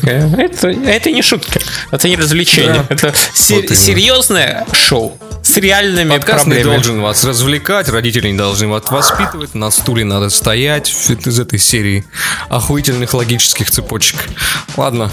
Это, 0.88 1.10
не 1.10 1.22
шутки. 1.22 1.60
Это 1.90 2.08
не 2.08 2.16
развлечение. 2.16 2.86
Это 2.88 3.12
се- 3.34 3.54
Вот 3.56 3.64
именно. 3.64 3.76
серьезное 3.76 4.66
шоу 4.92 5.18
с 5.42 5.56
реальными 5.56 6.10
Подкаст 6.10 6.44
не 6.44 6.52
проблемами. 6.52 6.74
должен 6.74 7.00
вас 7.00 7.24
развлекать, 7.24 7.88
родители 7.88 8.28
не 8.28 8.36
должны 8.36 8.68
вас 8.68 8.90
воспитывать, 8.90 9.54
на 9.54 9.70
стуле 9.70 10.04
надо 10.04 10.28
стоять 10.28 10.90
из 10.90 11.40
этой 11.40 11.58
серии 11.58 12.04
охуительных 12.50 13.14
логических 13.14 13.70
цепочек. 13.70 14.28
Ладно, 14.76 15.10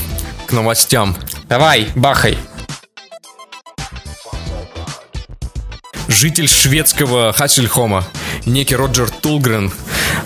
к 0.48 0.52
новостям. 0.52 1.16
Давай, 1.48 1.88
бахай. 1.96 2.38
Житель 6.10 6.50
шведского 6.50 7.32
Хассельхома, 7.32 8.06
некий 8.46 8.76
Роджер 8.76 9.10
Тулгрен, 9.10 9.72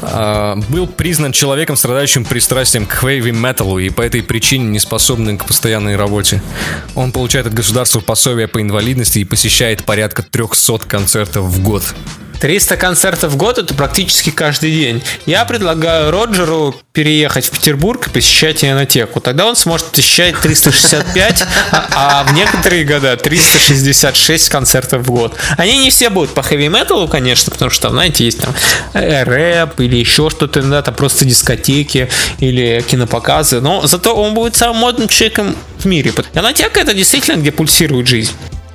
а, 0.01 0.55
был 0.69 0.87
признан 0.87 1.31
человеком, 1.31 1.75
страдающим 1.75 2.25
пристрастием 2.25 2.85
к 2.85 2.93
хэви-металу 2.93 3.79
и 3.79 3.89
по 3.89 4.01
этой 4.01 4.23
причине 4.23 4.65
не 4.65 4.79
способным 4.79 5.37
к 5.37 5.45
постоянной 5.45 5.95
работе. 5.95 6.41
Он 6.95 7.11
получает 7.11 7.47
от 7.47 7.53
государства 7.53 7.99
пособие 7.99 8.47
по 8.47 8.61
инвалидности 8.61 9.19
и 9.19 9.23
посещает 9.23 9.83
порядка 9.83 10.23
300 10.23 10.79
концертов 10.79 11.45
в 11.45 11.63
год. 11.63 11.93
300 12.43 12.75
концертов 12.75 13.31
в 13.31 13.37
год 13.37 13.57
это 13.57 13.73
практически 13.73 14.29
каждый 14.29 14.69
день. 14.71 15.01
Я 15.25 15.45
предлагаю 15.45 16.11
Роджеру 16.11 16.75
переехать 16.91 17.45
в 17.45 17.51
Петербург 17.51 18.05
и 18.05 18.09
посещать 18.09 18.65
ионотеку. 18.65 19.21
Тогда 19.21 19.45
он 19.45 19.55
сможет 19.55 19.87
посещать 19.87 20.37
365, 20.41 21.45
а, 21.71 21.87
а 21.95 22.23
в 22.25 22.33
некоторые 22.33 22.83
года 22.83 23.15
366 23.15 24.49
концертов 24.49 25.03
в 25.03 25.11
год. 25.11 25.37
Они 25.55 25.77
не 25.77 25.89
все 25.89 26.09
будут 26.09 26.31
по 26.33 26.43
хэви-металу, 26.43 27.07
конечно, 27.07 27.49
потому 27.49 27.71
что, 27.71 27.89
знаете, 27.91 28.25
есть 28.25 28.41
там 28.41 28.53
э, 28.91 29.23
рэп 29.23 29.79
или 29.79 29.95
еще 29.95 30.29
что-то, 30.29 30.59
иногда 30.59 30.81
там 30.81 30.95
просто 30.95 31.23
дискотеки 31.23 32.09
или 32.39 32.83
кинопоказы. 32.85 33.61
Но 33.61 33.87
зато 33.87 34.13
он 34.13 34.33
будет 34.33 34.57
самым 34.57 34.81
модным 34.81 35.07
человеком 35.07 35.55
в 35.79 35.85
мире. 35.85 36.11
Ионотека 36.33 36.81
это 36.81 36.93
действительно 36.93 37.39
где 37.39 37.53
пульсирует 37.53 38.05
жизнь. 38.05 38.33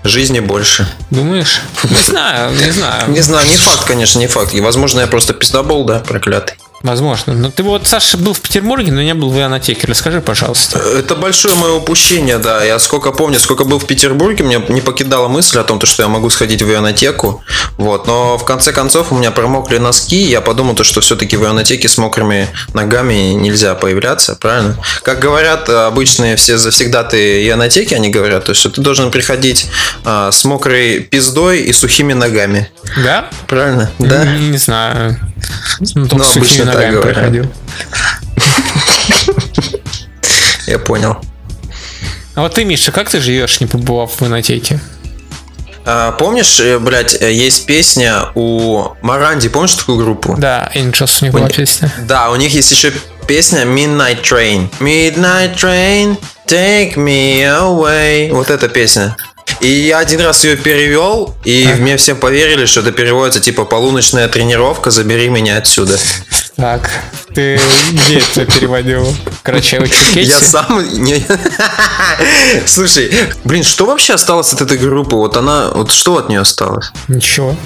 Жизни 0.09 0.41
больше. 0.41 0.89
Думаешь? 1.11 1.61
Не 1.85 2.03
знаю, 2.03 2.51
не 2.53 2.71
знаю. 2.71 3.11
Не 3.11 3.21
знаю, 3.21 3.49
не 3.49 3.57
факт, 3.57 3.85
конечно, 3.85 4.19
не 4.19 4.27
факт. 4.27 4.55
И, 4.55 4.61
возможно, 4.61 5.01
я 5.01 5.07
просто 5.07 5.35
пиздобол, 5.35 5.85
да, 5.85 6.01
проклятый. 6.01 6.57
Возможно. 6.83 7.35
Но 7.35 7.51
ты 7.51 7.63
вот, 7.63 7.87
Саша, 7.87 8.17
был 8.17 8.35
в 8.35 8.41
Петербурге, 8.41 8.93
но 8.93 9.03
не 9.03 9.15
был 9.15 9.31
в 9.31 9.39
Ионотеке. 9.39 9.87
Расскажи, 9.87 10.21
пожалуйста. 10.21 10.79
Это 10.79 11.17
большое 11.17 11.55
мое 11.57 11.73
упущение, 11.73 12.39
да. 12.39 12.65
Я 12.65 12.79
сколько 12.79 13.11
помню, 13.11 13.39
сколько 13.41 13.65
был 13.65 13.79
в 13.79 13.87
Петербурге, 13.87 14.45
мне 14.45 14.63
не 14.69 14.81
покидала 14.81 15.29
мысль 15.29 15.59
о 15.59 15.65
том, 15.65 15.79
то, 15.79 15.87
что 15.87 16.05
я 16.05 16.09
могу 16.09 16.31
сходить 16.31 16.63
в 16.63 16.73
ионотеку. 16.73 17.43
Вот. 17.77 18.07
Но 18.07 18.39
в 18.39 18.45
конце 18.45 18.73
концов 18.73 19.11
у 19.13 19.17
меня 19.17 19.33
промокли 19.33 19.79
носки, 19.79 20.23
и 20.23 20.31
я 20.31 20.41
подумал, 20.41 20.75
то, 20.75 20.85
что 20.85 21.01
все-таки 21.01 21.37
в 21.37 21.45
ионотеке 21.45 21.89
с 21.89 21.99
мокрыми 21.99 22.49
ногами 22.75 23.33
нельзя 23.33 23.75
появляться, 23.75 24.37
правильно? 24.37 24.77
Как 25.03 25.19
говорят 25.19 25.69
э, 25.69 25.87
обычные 25.87 26.37
все 26.37 26.59
завсегдаты 26.59 27.49
ионотеки, 27.49 27.95
они 27.95 28.09
говорят, 28.09 28.45
то, 28.45 28.55
что 28.55 28.71
ты 28.71 28.81
должен 28.81 29.11
приходить 29.11 29.67
а, 30.05 30.31
с 30.31 30.45
мокрой 30.45 31.01
пиздой 31.01 31.61
и 31.61 31.73
сухими 31.73 32.13
ногами. 32.13 32.71
Да? 32.97 33.29
Правильно? 33.47 33.91
Да? 33.99 34.25
Не, 34.25 34.49
не 34.51 34.59
знаю. 34.59 35.19
Ну, 35.95 36.09
только 36.09 36.17
Ну, 36.17 36.25
с 36.25 36.37
обычно 36.37 36.45
сухими 36.45 36.65
так 36.67 36.75
ногами 36.75 37.01
приходил. 37.03 37.47
Я 40.67 40.79
понял. 40.79 41.17
А 42.35 42.43
вот 42.43 42.55
ты, 42.55 42.65
Миша, 42.65 42.93
как 42.93 43.11
ты 43.11 43.21
живешь, 43.21 43.61
не 43.61 43.67
побывав 43.67 44.13
в 44.13 44.23
Ионотеке? 44.23 44.79
А, 45.85 46.13
помнишь, 46.13 46.61
э, 46.61 46.79
блядь, 46.79 47.21
э, 47.21 47.33
есть 47.33 47.67
песня 47.67 48.27
у 48.35 48.89
Маранди, 49.01 49.49
помнишь 49.49 49.75
такую 49.75 49.99
группу? 49.99 50.37
Да, 50.37 50.71
Angels 50.75 51.19
у 51.21 51.25
них 51.25 51.35
была 51.35 51.49
песня. 51.49 51.91
Да, 52.07 52.31
у 52.31 52.37
них 52.37 52.53
есть 52.53 52.71
еще 52.71 52.93
песня 53.27 53.63
Midnight 53.63 54.23
Train. 54.23 54.69
Midnight 54.81 55.57
Train, 55.57 56.19
take 56.47 56.97
me 56.97 57.43
away. 57.43 58.31
Вот 58.33 58.51
эта 58.51 58.69
песня. 58.69 59.17
И 59.61 59.67
я 59.69 59.99
один 59.99 60.21
раз 60.21 60.45
ее 60.45 60.57
перевел, 60.57 61.35
и 61.45 61.69
мне 61.79 61.97
все 61.97 62.15
поверили, 62.15 62.65
что 62.67 62.81
это 62.81 62.93
переводится 62.93 63.41
типа 63.41 63.65
полуночная 63.65 64.29
тренировка, 64.29 64.91
забери 64.91 65.29
меня 65.29 65.57
отсюда. 65.57 65.99
Так, 66.57 66.91
ты 67.35 67.61
где 67.93 68.19
это 68.19 68.45
переводил? 68.47 69.15
Карачаево 69.43 69.87
Я 70.15 70.39
сам 70.41 70.83
не... 70.93 71.25
Слушай, 72.67 73.13
блин, 73.45 73.63
что 73.63 73.87
вообще 73.87 74.15
осталось 74.15 74.53
от 74.53 74.61
этой 74.61 74.79
группы? 74.79 75.17
Вот 75.17 75.37
она, 75.37 75.71
вот 75.73 75.93
что 75.93 76.17
от 76.19 76.29
нее 76.29 76.41
осталось? 76.41 76.91
Ничего. 77.07 77.57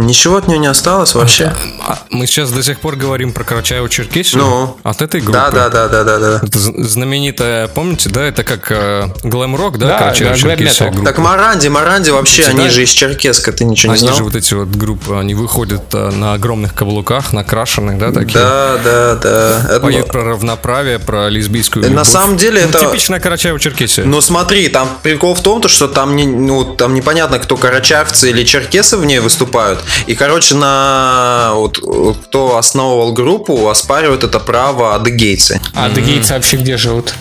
Ничего 0.00 0.36
от 0.36 0.46
нее 0.46 0.58
не 0.58 0.68
осталось 0.68 1.14
вообще? 1.16 1.52
А 1.84 1.98
мы 2.10 2.26
сейчас 2.28 2.52
до 2.52 2.62
сих 2.62 2.78
пор 2.78 2.94
говорим 2.94 3.32
про 3.32 3.42
Карачаево-Черкесию? 3.42 4.36
Ну. 4.38 4.76
От 4.84 5.02
этой 5.02 5.20
группы? 5.20 5.32
Да, 5.38 5.50
да, 5.50 5.68
да, 5.68 5.88
да, 5.88 6.04
да, 6.04 6.18
да. 6.18 6.40
Это 6.46 6.56
знаменитая, 6.60 7.66
помните, 7.66 8.08
да? 8.08 8.22
Это 8.22 8.44
как 8.44 8.70
э, 8.70 9.08
глэм-рок, 9.24 9.76
да? 9.78 9.88
Да, 9.88 9.98
Карачаево-Черкесия 10.12 10.94
да. 10.96 11.02
Так 11.04 11.18
Маранди, 11.18 11.66
Маранди 11.66 12.10
вообще, 12.10 12.42
Эти, 12.42 12.50
они 12.50 12.64
да? 12.64 12.70
же 12.70 12.84
из 12.84 12.90
Черкеска, 12.90 13.50
ты 13.50 13.64
ничего 13.64 13.92
не 13.92 13.98
Они 13.98 14.06
знал? 14.06 14.16
же 14.18 14.22
вот 14.24 14.36
эти 14.36 14.54
вот 14.54 14.68
группы, 14.68 15.16
они 15.16 15.34
выходят 15.34 15.82
э, 15.92 16.10
на 16.12 16.34
огромных 16.34 16.74
каблуках, 16.74 17.32
накрашенных, 17.32 17.98
да, 17.98 18.12
такие? 18.12 18.34
Да, 18.38 18.78
да, 18.84 19.14
да. 19.16 19.62
Это- 19.68 19.80
Поют 19.80 20.06
про 20.06 20.22
равноправие, 20.22 21.00
про 21.00 21.28
лесбийскую 21.28 21.84
На 21.84 21.88
любовь. 21.88 22.08
самом 22.08 22.36
деле 22.36 22.62
Ну, 22.62 22.68
это- 22.70 22.84
типичная 22.86 23.18
Карачаево-Черкесия. 23.18 24.04
Ну 24.04 24.20
смотри, 24.20 24.68
там 24.68 24.88
прикол 25.02 25.34
в 25.34 25.40
том, 25.42 25.60
то, 25.60 25.66
что 25.66 25.88
там, 25.88 26.14
не, 26.14 26.24
ну, 26.28 26.64
там 26.76 26.94
непонятно, 26.94 27.40
кто 27.40 27.56
карачаевцы 27.56 28.30
или 28.30 28.44
черкесы 28.44 28.96
в 28.96 29.04
ней 29.04 29.18
выступают. 29.18 29.80
И, 30.06 30.14
короче, 30.14 30.54
на 30.54 31.52
вот, 31.54 31.78
кто 32.24 32.56
основывал 32.56 33.12
группу, 33.12 33.68
оспаривают 33.68 34.24
это 34.24 34.38
право 34.40 34.94
адыгейцы. 34.94 35.60
А 35.74 35.86
адыгейцы 35.86 36.34
вообще 36.34 36.56
где 36.56 36.76
живут? 36.76 37.14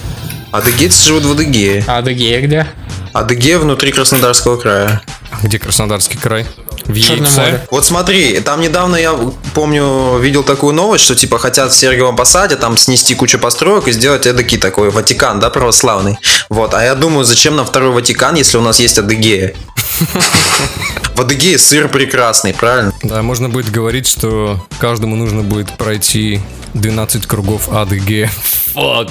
Адыгейцы 0.52 1.04
живут 1.04 1.26
в 1.26 1.32
Адыгее. 1.32 1.84
А 1.88 1.98
адыгея 1.98 2.42
где? 2.42 2.68
Адыгея 3.14 3.60
внутри 3.60 3.92
Краснодарского 3.92 4.58
края. 4.58 5.02
Где 5.44 5.60
Краснодарский 5.60 6.18
край? 6.18 6.46
В 6.86 6.94
яйце. 6.94 7.68
Вот 7.70 7.86
смотри, 7.86 8.40
там 8.40 8.62
недавно 8.62 8.96
я 8.96 9.14
помню, 9.54 10.18
видел 10.20 10.44
такую 10.44 10.74
новость, 10.74 11.04
что 11.04 11.16
типа 11.16 11.38
хотят 11.38 11.74
в 11.74 11.76
Сергиевом 11.76 12.16
Посаде 12.16 12.56
там 12.56 12.78
снести 12.78 13.14
кучу 13.14 13.38
построек 13.38 13.90
и 13.90 13.92
сделать 13.92 14.26
эдакий 14.26 14.58
такой 14.58 14.90
Ватикан, 14.90 15.42
да, 15.42 15.50
православный. 15.50 16.18
Вот, 16.48 16.74
а 16.74 16.84
я 16.84 16.96
думаю, 16.96 17.26
зачем 17.26 17.58
нам 17.58 17.66
второй 17.66 17.92
Ватикан, 17.92 18.36
если 18.36 18.58
у 18.58 18.62
нас 18.62 18.80
есть 18.80 18.98
Адыгея? 18.98 19.54
В 21.16 21.22
Адыгее 21.22 21.58
сыр 21.58 21.88
прекрасный, 21.90 22.54
правильно? 22.54 22.94
Да, 23.02 23.22
можно 23.24 23.50
будет 23.50 23.72
говорить, 23.72 24.08
что 24.08 24.64
каждому 24.80 25.16
нужно 25.16 25.42
будет 25.42 25.76
пройти 25.76 26.42
12 26.76 27.26
кругов 27.26 27.70
ады 27.74 28.00
Г. 28.00 28.30
Фак. 28.74 29.10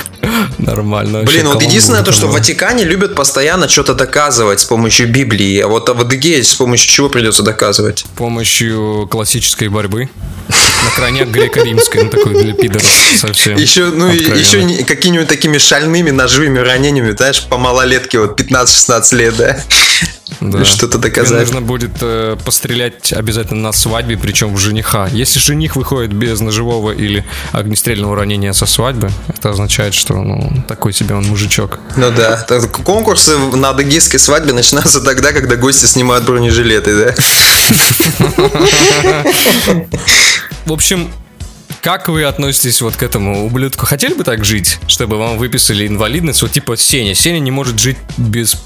Нормально. 0.59 1.23
Блин, 1.23 1.49
вот 1.49 1.63
единственное 1.63 2.03
то, 2.03 2.13
что 2.13 2.29
в. 2.29 2.33
Ватикане 2.33 2.85
любят 2.85 3.15
постоянно 3.17 3.69
что-то 3.69 3.95
доказывать 3.95 4.61
с 4.61 4.65
помощью 4.65 5.09
Библии, 5.09 5.59
а 5.61 5.67
вот 5.67 5.89
в 5.89 6.01
Адыгее 6.01 6.45
с 6.45 6.55
помощью 6.55 6.89
чего 6.89 7.09
придется 7.09 7.43
доказывать? 7.43 8.01
С 8.01 8.17
помощью 8.17 9.09
классической 9.11 9.69
борьбы. 9.69 10.09
На 10.49 10.91
крайняк 10.91 11.29
греко-римской, 11.29 12.05
ну 12.05 12.11
такой 12.11 12.35
для 12.41 12.53
пидоров 12.53 12.87
совсем. 13.17 13.57
Еще, 13.57 13.87
ну, 13.87 14.13
и- 14.13 14.19
еще 14.19 14.85
какими-нибудь 14.85 15.27
такими 15.29 15.59
шальными 15.59 16.11
ножевыми 16.13 16.61
ранениями, 16.61 17.11
знаешь, 17.17 17.43
по 17.45 17.59
малолетке, 17.59 18.21
вот 18.21 18.41
15-16 18.41 19.17
лет, 19.17 19.37
да? 19.37 19.57
Да. 20.41 20.65
что-то 20.65 20.99
Тебе 20.99 21.09
доказать. 21.09 21.41
нужно 21.41 21.63
будет 21.63 21.93
э, 22.01 22.37
пострелять 22.45 23.13
обязательно 23.13 23.63
на 23.63 23.73
свадьбе, 23.73 24.19
причем 24.19 24.55
в 24.55 24.59
жениха. 24.59 25.09
Если 25.09 25.41
жених 25.41 25.77
выходит 25.77 26.13
без 26.13 26.41
ножевого 26.41 26.93
или 26.93 27.25
огнестрельного 27.53 28.17
ранения 28.17 28.53
со 28.53 28.67
свадьбы, 28.67 29.11
это 29.29 29.51
означает, 29.51 29.95
что 29.95 30.15
ну, 30.15 30.65
такой 30.69 30.93
себе 30.93 31.15
он 31.15 31.25
мужичок. 31.25 31.79
Ну 31.97 32.11
да, 32.11 32.43
так 32.43 32.71
конкурсы 32.83 33.37
на 33.39 33.71
адыгейской 33.71 34.21
свадьбе 34.21 34.53
начинаются 34.53 35.01
тогда, 35.01 35.33
когда 35.33 35.57
гости 35.57 35.87
снимают 35.87 36.25
бронежилеты, 36.25 36.97
да? 36.97 37.15
В 40.67 40.73
общем, 40.73 41.11
как 41.81 42.09
вы 42.09 42.25
относитесь 42.25 42.81
вот 42.81 42.97
к 42.97 43.03
этому 43.03 43.47
ублюдку? 43.47 43.87
Хотели 43.87 44.15
бы 44.15 44.25
так 44.25 44.45
жить, 44.45 44.81
чтобы 44.89 45.19
вам 45.19 45.39
выписали 45.39 45.87
инвалидность? 45.87 46.43
Вот 46.43 46.51
типа 46.51 46.77
Сеня. 46.77 47.15
Сеня 47.15 47.39
не 47.39 47.53
может 47.53 47.79
жить 47.79 47.97
без 48.17 48.57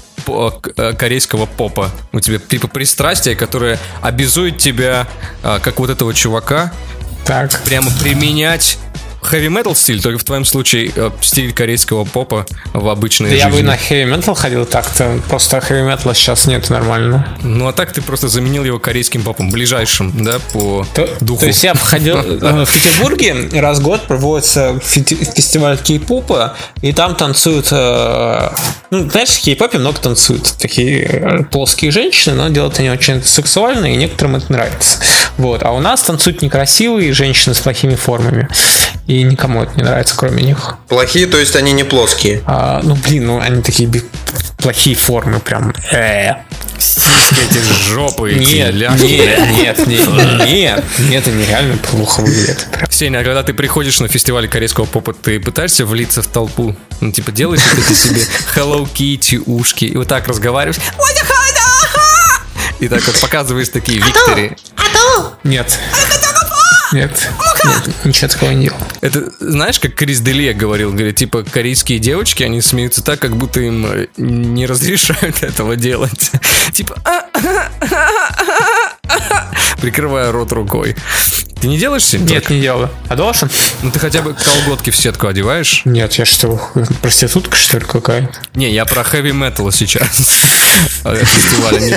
корейского 0.97 1.45
попа. 1.45 1.91
У 2.11 2.19
тебя 2.19 2.39
типа 2.39 2.67
пристрастие, 2.67 3.35
которое 3.35 3.79
обязует 4.01 4.57
тебя, 4.57 5.07
а, 5.43 5.59
как 5.59 5.79
вот 5.79 5.89
этого 5.89 6.13
чувака, 6.13 6.71
Так. 7.25 7.51
прямо 7.63 7.89
применять 8.01 8.77
хэви 9.21 9.49
метал 9.49 9.75
стиль, 9.75 10.01
только 10.01 10.19
в 10.19 10.23
твоем 10.23 10.45
случае 10.45 10.91
э, 10.95 11.11
стиль 11.21 11.53
корейского 11.53 12.05
попа 12.05 12.45
в 12.73 12.89
обычной 12.89 13.29
Да 13.29 13.35
я 13.35 13.47
бы 13.47 13.53
жизни. 13.57 13.67
на 13.67 13.75
heavy 13.75 14.05
metal 14.17 14.35
ходил 14.35 14.65
так-то. 14.65 15.19
Просто 15.29 15.57
heavy 15.57 15.87
metal 15.87 16.13
сейчас 16.15 16.47
нет 16.47 16.69
нормально. 16.69 17.37
Ну 17.43 17.67
а 17.67 17.73
так 17.73 17.91
ты 17.93 18.01
просто 18.01 18.27
заменил 18.29 18.63
его 18.63 18.79
корейским 18.79 19.23
попом, 19.23 19.51
ближайшим, 19.51 20.23
да, 20.23 20.39
по 20.53 20.85
То, 20.95 21.07
духу. 21.21 21.41
то 21.41 21.47
есть 21.47 21.63
я 21.63 21.73
ходил 21.75 22.17
э, 22.17 22.65
в 22.65 22.69
Петербурге 22.71 23.61
раз 23.61 23.79
в 23.79 23.83
год 23.83 24.01
проводится 24.07 24.79
фестиваль 24.79 25.77
кей-попа, 25.77 26.55
и 26.81 26.91
там 26.93 27.15
танцуют, 27.15 27.67
э, 27.71 28.49
ну, 28.89 29.09
знаешь, 29.09 29.29
в 29.29 29.41
кей-попе 29.41 29.77
много 29.77 29.99
танцуют 29.99 30.53
такие 30.57 31.47
плоские 31.51 31.91
женщины, 31.91 32.35
но 32.35 32.49
делают 32.49 32.79
они 32.79 32.89
очень 32.89 33.23
сексуально, 33.23 33.93
и 33.93 33.95
некоторым 33.95 34.37
это 34.37 34.51
нравится. 34.51 34.97
Вот, 35.37 35.63
а 35.63 35.71
у 35.71 35.79
нас 35.79 36.01
танцуют 36.01 36.41
некрасивые 36.41 37.13
женщины 37.13 37.53
с 37.55 37.59
плохими 37.61 37.95
формами, 37.95 38.47
и 39.11 39.23
никому 39.23 39.63
это 39.63 39.73
не 39.75 39.83
нравится, 39.83 40.15
кроме 40.15 40.41
них. 40.41 40.77
Плохие, 40.87 41.27
то 41.27 41.37
есть 41.37 41.55
они 41.57 41.73
не 41.73 41.83
плоские. 41.83 42.41
А, 42.45 42.79
ну, 42.81 42.95
блин, 42.95 43.27
ну 43.27 43.41
они 43.41 43.61
такие 43.61 43.89
плохие 44.57 44.95
формы, 44.95 45.41
прям. 45.41 45.73
Э. 45.91 46.35
Эти 46.77 47.89
жопы, 47.91 48.31
эти 48.31 48.55
Нет, 48.55 48.73
нет, 48.73 49.01
нет, 49.01 49.87
нет, 49.87 50.47
нет, 50.47 50.83
нет, 51.09 51.27
это 51.27 51.31
нереально 51.31 51.77
плохо 51.77 52.21
выглядит. 52.21 52.65
Прям. 52.71 52.89
Сеня, 52.89 53.19
а 53.19 53.23
когда 53.23 53.43
ты 53.43 53.53
приходишь 53.53 53.99
на 53.99 54.07
фестиваль 54.07 54.47
корейского 54.47 54.85
попа, 54.85 55.13
ты 55.13 55.39
пытаешься 55.39 55.85
влиться 55.85 56.21
в 56.21 56.27
толпу? 56.27 56.75
Ну, 57.01 57.11
типа, 57.11 57.31
делаешь 57.31 57.61
вот 57.75 57.85
эти 57.85 57.93
себе 57.93 58.21
Hello 58.55 58.87
Kitty 58.91 59.43
ушки 59.45 59.85
и 59.85 59.97
вот 59.97 60.07
так 60.07 60.27
разговариваешь. 60.27 60.79
И 62.79 62.87
так 62.87 63.05
вот 63.05 63.19
показываешь 63.19 63.69
такие 63.69 63.99
Виктори. 63.99 64.55
Нет. 65.43 65.79
Нет. 66.93 67.29
Нет, 67.65 68.05
ничего 68.05 68.27
такого 68.27 68.51
не 68.51 68.65
делал. 68.65 68.79
Это 69.01 69.31
знаешь, 69.39 69.79
как 69.79 69.95
Крис 69.95 70.19
Деле 70.19 70.53
говорил, 70.53 70.91
говорит, 70.91 71.17
типа, 71.17 71.43
корейские 71.43 71.99
девочки, 71.99 72.43
они 72.43 72.61
смеются 72.61 73.03
так, 73.03 73.19
как 73.19 73.35
будто 73.35 73.59
им 73.59 73.85
э, 73.85 74.07
не 74.17 74.65
разрешают 74.65 75.43
этого 75.43 75.75
делать. 75.75 76.31
Типа, 76.73 77.01
прикрывая 79.81 80.31
рот 80.31 80.51
рукой. 80.51 80.95
Ты 81.59 81.67
не 81.67 81.77
делаешь 81.77 82.03
себе? 82.05 82.33
Нет, 82.35 82.49
не 82.49 82.59
делал. 82.59 82.89
А 83.07 83.15
должен? 83.15 83.49
Ну 83.83 83.91
ты 83.91 83.99
хотя 83.99 84.21
бы 84.21 84.33
колготки 84.33 84.89
в 84.89 84.95
сетку 84.95 85.27
одеваешь? 85.27 85.81
Нет, 85.85 86.13
я 86.13 86.25
что, 86.25 86.59
проститутка, 87.01 87.55
что 87.55 87.77
ли, 87.77 87.85
какая? 87.85 88.31
Не, 88.55 88.71
я 88.71 88.85
про 88.85 89.03
хэви 89.03 89.31
метал 89.31 89.71
сейчас. 89.71 90.07
А, 91.03 91.15
Фестиваль, 91.15 91.75
а 91.75 91.79
не. 91.79 91.91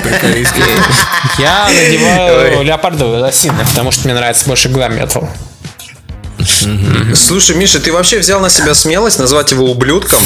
Я 1.41 1.67
надеваю 1.67 2.63
леопардовые 2.63 3.21
лосины, 3.21 3.65
потому 3.65 3.91
что 3.91 4.05
мне 4.05 4.13
нравится 4.13 4.45
больше 4.45 4.69
глам 4.69 4.95
метал. 4.95 5.29
Слушай, 7.15 7.55
Миша, 7.55 7.79
ты 7.79 7.91
вообще 7.91 8.19
взял 8.19 8.39
на 8.39 8.49
себя 8.49 8.75
смелость 8.75 9.19
назвать 9.19 9.51
его 9.51 9.65
ублюдком? 9.71 10.19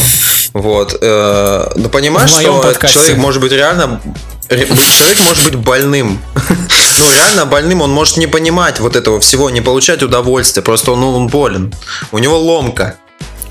Вот. 0.53 0.97
э, 0.99 1.71
Ну, 1.75 1.89
понимаешь, 1.89 2.31
что 2.31 2.61
подкасте. 2.61 2.95
человек 2.97 3.17
может 3.17 3.41
быть 3.41 3.51
реально... 3.51 4.01
Человек 4.49 5.19
может 5.27 5.43
быть 5.45 5.55
больным. 5.55 6.19
Ну, 6.97 7.11
реально 7.11 7.45
больным, 7.45 7.81
он 7.81 7.91
может 7.91 8.17
не 8.17 8.25
понимать 8.25 8.79
вот 8.79 8.95
этого 8.95 9.19
всего, 9.19 9.49
не 9.51 9.61
получать 9.61 10.01
удовольствия. 10.01 10.63
Просто 10.63 10.91
он, 10.91 11.03
он 11.03 11.27
болен. 11.27 11.73
У 12.11 12.17
него 12.17 12.39
ломка. 12.39 12.97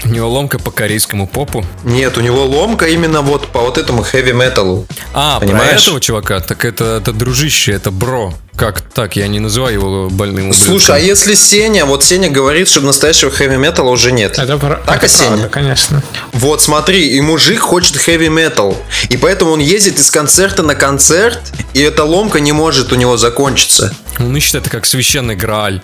У 0.05 0.09
него 0.09 0.29
ломка 0.29 0.59
по 0.59 0.71
корейскому 0.71 1.27
попу. 1.27 1.65
Нет, 1.85 2.17
у 2.17 2.21
него 2.21 2.45
ломка 2.45 2.87
именно 2.87 3.21
вот 3.21 3.49
по 3.49 3.61
вот 3.61 3.79
этому 3.79 4.03
хэви 4.05 4.33
металу. 4.33 4.87
А, 5.13 5.41
Понимаешь? 5.41 5.71
про 5.73 5.83
этого 5.83 6.01
чувака? 6.01 6.41
Так 6.41 6.65
это, 6.65 6.99
это 7.03 7.13
дружище, 7.13 7.73
это 7.73 7.91
бро. 7.91 8.33
Как 8.57 8.81
так? 8.81 9.17
Я 9.17 9.27
не 9.29 9.39
называю 9.41 9.75
его 9.75 10.09
больным 10.09 10.47
ублюдком. 10.51 10.67
Слушай, 10.67 10.97
а 10.97 10.99
если 10.99 11.35
Сеня, 11.35 11.85
вот 11.85 12.05
Сеня 12.05 12.31
говорит, 12.31 12.69
что 12.69 12.81
настоящего 12.81 13.31
хэви 13.31 13.57
металла 13.57 13.91
уже 13.91 14.11
нет. 14.13 14.39
Это, 14.39 14.57
про- 14.57 14.77
Так, 14.87 14.97
это 14.99 15.07
Осенний? 15.07 15.29
правда, 15.31 15.49
конечно. 15.49 16.03
Вот 16.33 16.61
смотри, 16.63 17.09
и 17.17 17.21
мужик 17.21 17.61
хочет 17.61 17.97
хэви 17.97 18.29
метал. 18.29 18.77
И 19.11 19.17
поэтому 19.17 19.53
он 19.53 19.61
ездит 19.61 19.99
из 19.99 20.11
концерта 20.11 20.63
на 20.63 20.75
концерт, 20.77 21.41
и 21.75 21.81
эта 21.81 22.05
ломка 22.05 22.41
не 22.41 22.53
может 22.53 22.93
у 22.93 22.97
него 22.97 23.17
закончиться. 23.17 23.93
Он 24.19 24.37
ищет 24.37 24.57
это 24.57 24.71
как 24.71 24.87
священный 24.87 25.37
грааль. 25.37 25.81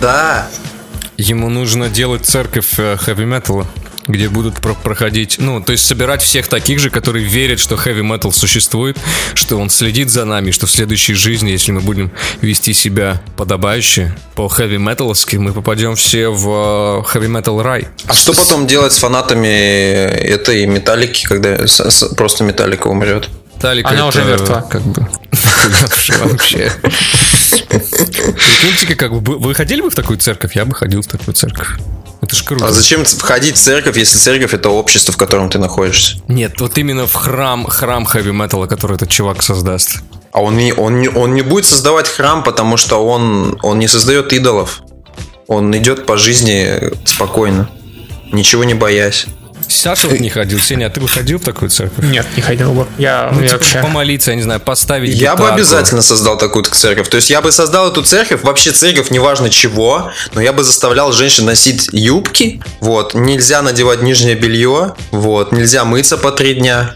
Да. 0.00 0.48
Ему 1.20 1.50
нужно 1.50 1.90
делать 1.90 2.24
церковь 2.24 2.76
хэви 2.76 3.26
металла, 3.26 3.66
где 4.08 4.30
будут 4.30 4.54
про- 4.54 4.72
проходить, 4.72 5.36
ну, 5.38 5.62
то 5.62 5.72
есть 5.72 5.86
собирать 5.86 6.22
всех 6.22 6.48
таких 6.48 6.78
же, 6.78 6.88
которые 6.88 7.26
верят, 7.26 7.60
что 7.60 7.76
хэви 7.76 8.02
метал 8.02 8.32
существует, 8.32 8.96
что 9.34 9.58
он 9.58 9.68
следит 9.68 10.08
за 10.08 10.24
нами, 10.24 10.50
что 10.50 10.66
в 10.66 10.70
следующей 10.70 11.12
жизни, 11.12 11.50
если 11.50 11.72
мы 11.72 11.82
будем 11.82 12.10
вести 12.40 12.72
себя 12.72 13.20
подобающе 13.36 14.16
по 14.34 14.48
хэви 14.48 14.78
металовски, 14.78 15.36
мы 15.36 15.52
попадем 15.52 15.94
все 15.94 16.30
в 16.30 17.02
хэви 17.06 17.28
метал 17.28 17.60
рай. 17.62 17.86
А 18.06 18.14
что 18.14 18.32
потом 18.32 18.66
делать 18.66 18.94
с 18.94 18.96
фанатами 18.98 19.46
этой 19.46 20.64
металлики, 20.64 21.26
когда 21.26 21.58
просто 22.16 22.44
металлика 22.44 22.86
умрет? 22.86 23.28
Талика 23.60 23.90
Она 23.90 24.06
уже 24.06 24.20
это 24.20 24.28
мертва. 24.30 24.62
Как 24.62 24.80
бы. 24.80 25.06
Вообще. 26.24 26.72
Прикиньте, 27.68 28.94
как 28.96 29.12
бы 29.20 29.38
вы 29.38 29.54
ходили 29.54 29.80
бы 29.80 29.90
в 29.90 29.94
такую 29.94 30.18
церковь? 30.18 30.56
Я 30.56 30.64
бы 30.64 30.74
ходил 30.74 31.02
в 31.02 31.06
такую 31.06 31.34
церковь. 31.34 31.68
Это 32.20 32.36
ж 32.36 32.44
круто. 32.44 32.66
А 32.66 32.70
зачем 32.70 33.04
входить 33.04 33.56
в 33.56 33.60
церковь, 33.60 33.96
если 33.96 34.18
церковь 34.18 34.52
это 34.52 34.68
общество, 34.68 35.12
в 35.12 35.16
котором 35.16 35.48
ты 35.48 35.58
находишься? 35.58 36.18
Нет, 36.28 36.60
вот 36.60 36.76
именно 36.76 37.06
в 37.06 37.14
храм, 37.14 37.66
храм 37.66 38.04
хэви 38.04 38.32
металла, 38.32 38.66
который 38.66 38.96
этот 38.96 39.08
чувак 39.08 39.42
создаст. 39.42 40.00
А 40.32 40.42
он 40.42 40.56
не, 40.56 40.72
он, 40.72 41.00
не, 41.00 41.08
он 41.08 41.34
не 41.34 41.42
будет 41.42 41.64
создавать 41.64 42.08
храм, 42.08 42.42
потому 42.42 42.76
что 42.76 43.04
он, 43.04 43.58
он 43.62 43.78
не 43.78 43.88
создает 43.88 44.32
идолов. 44.32 44.82
Он 45.48 45.76
идет 45.76 46.06
по 46.06 46.16
жизни 46.16 46.92
спокойно, 47.04 47.68
ничего 48.32 48.64
не 48.64 48.74
боясь. 48.74 49.26
Саша 49.70 50.08
вот 50.08 50.20
не 50.20 50.28
ходил. 50.30 50.58
Сеня, 50.58 50.86
а 50.86 50.90
ты 50.90 51.00
бы 51.00 51.08
ходил 51.08 51.38
в 51.38 51.44
такую 51.44 51.70
церковь? 51.70 52.04
Нет, 52.04 52.26
не 52.36 52.42
ходил 52.42 52.72
бы. 52.72 52.86
Я, 52.98 53.30
Ну, 53.32 53.40
я 53.40 53.46
типа, 53.48 53.58
вообще... 53.58 53.80
помолиться, 53.80 54.30
я 54.32 54.36
не 54.36 54.42
знаю, 54.42 54.60
поставить 54.60 55.14
Я 55.14 55.34
бы 55.34 55.42
гитарку. 55.42 55.54
обязательно 55.54 56.02
создал 56.02 56.36
такую 56.38 56.64
церковь. 56.64 57.08
То 57.08 57.16
есть 57.16 57.30
я 57.30 57.40
бы 57.40 57.52
создал 57.52 57.90
эту 57.90 58.02
церковь, 58.02 58.42
вообще 58.42 58.72
церковь, 58.72 59.10
неважно 59.10 59.50
чего, 59.50 60.12
но 60.34 60.40
я 60.40 60.52
бы 60.52 60.64
заставлял 60.64 61.12
женщин 61.12 61.44
носить 61.46 61.88
юбки, 61.92 62.62
вот, 62.80 63.14
нельзя 63.14 63.62
надевать 63.62 64.02
нижнее 64.02 64.34
белье, 64.34 64.94
вот, 65.10 65.52
нельзя 65.52 65.84
мыться 65.84 66.16
по 66.16 66.32
три 66.32 66.54
дня. 66.54 66.94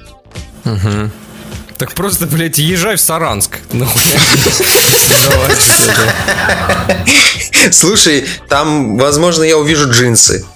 Так 1.78 1.92
просто, 1.92 2.26
блядь, 2.26 2.58
езжай 2.58 2.96
в 2.96 3.00
Саранск. 3.00 3.58
Ну. 3.72 3.87
Слушай, 7.72 8.26
там, 8.48 8.96
возможно, 8.96 9.42
я 9.42 9.58
увижу 9.58 9.90
джинсы. 9.90 10.46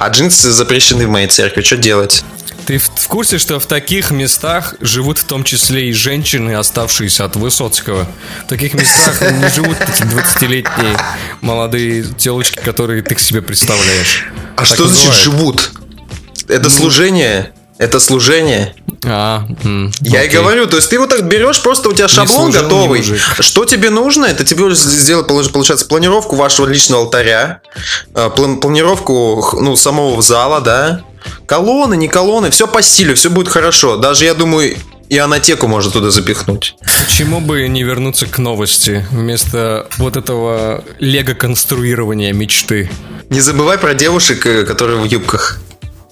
А 0.00 0.08
джинсы 0.08 0.50
запрещены 0.50 1.06
в 1.06 1.10
моей 1.10 1.28
церкви. 1.28 1.60
Что 1.60 1.76
делать? 1.76 2.24
Ты 2.64 2.78
в, 2.78 3.06
курсе, 3.06 3.36
что 3.36 3.60
в 3.60 3.66
таких 3.66 4.10
местах 4.10 4.74
живут 4.80 5.18
в 5.18 5.24
том 5.24 5.44
числе 5.44 5.90
и 5.90 5.92
женщины, 5.92 6.54
оставшиеся 6.54 7.26
от 7.26 7.36
Высоцкого? 7.36 8.08
В 8.46 8.48
таких 8.48 8.72
местах 8.72 9.20
не 9.20 9.50
живут 9.50 9.78
такие 9.78 10.06
20-летние 10.06 10.96
молодые 11.42 12.04
телочки, 12.16 12.60
которые 12.64 13.02
ты 13.02 13.14
к 13.14 13.18
себе 13.18 13.42
представляешь. 13.42 14.24
А 14.56 14.60
Так 14.60 14.68
что 14.68 14.86
и 14.86 14.88
значит 14.88 15.12
живут? 15.22 15.70
Это 16.48 16.70
служение? 16.70 17.52
Это 17.76 18.00
служение? 18.00 18.74
А, 19.04 19.44
м, 19.64 19.90
Я 20.00 20.22
и 20.22 20.26
окей. 20.26 20.38
говорю, 20.38 20.66
то 20.66 20.76
есть 20.76 20.90
ты 20.90 20.98
вот 20.98 21.08
так 21.10 21.24
берешь, 21.26 21.62
просто 21.62 21.88
у 21.88 21.92
тебя 21.92 22.08
шаблон 22.08 22.52
служил, 22.52 22.62
готовый. 22.62 23.02
Что 23.40 23.64
тебе 23.64 23.90
нужно? 23.90 24.26
Это 24.26 24.44
тебе 24.44 24.74
сделать, 24.74 25.26
получается, 25.52 25.86
планировку 25.86 26.36
вашего 26.36 26.66
личного 26.66 27.02
алтаря, 27.04 27.60
план- 28.36 28.60
планировку 28.60 29.56
ну, 29.60 29.74
самого 29.76 30.20
зала, 30.22 30.60
да, 30.60 31.02
колонны, 31.46 31.96
не 31.96 32.08
колонны, 32.08 32.50
все 32.50 32.66
по 32.66 32.82
стилю, 32.82 33.14
все 33.14 33.30
будет 33.30 33.48
хорошо. 33.48 33.96
Даже, 33.96 34.24
я 34.26 34.34
думаю, 34.34 34.76
и 35.08 35.18
анатеку 35.18 35.66
можно 35.66 35.90
туда 35.90 36.10
запихнуть. 36.10 36.76
Почему 37.04 37.40
бы 37.40 37.66
не 37.68 37.82
вернуться 37.82 38.26
к 38.26 38.38
новости 38.38 39.04
вместо 39.10 39.86
вот 39.98 40.16
этого 40.16 40.84
лего-конструирования 40.98 42.32
мечты? 42.32 42.90
Не 43.28 43.40
забывай 43.40 43.78
про 43.78 43.94
девушек, 43.94 44.44
э, 44.46 44.64
которые 44.64 44.98
в 44.98 45.04
юбках. 45.04 45.58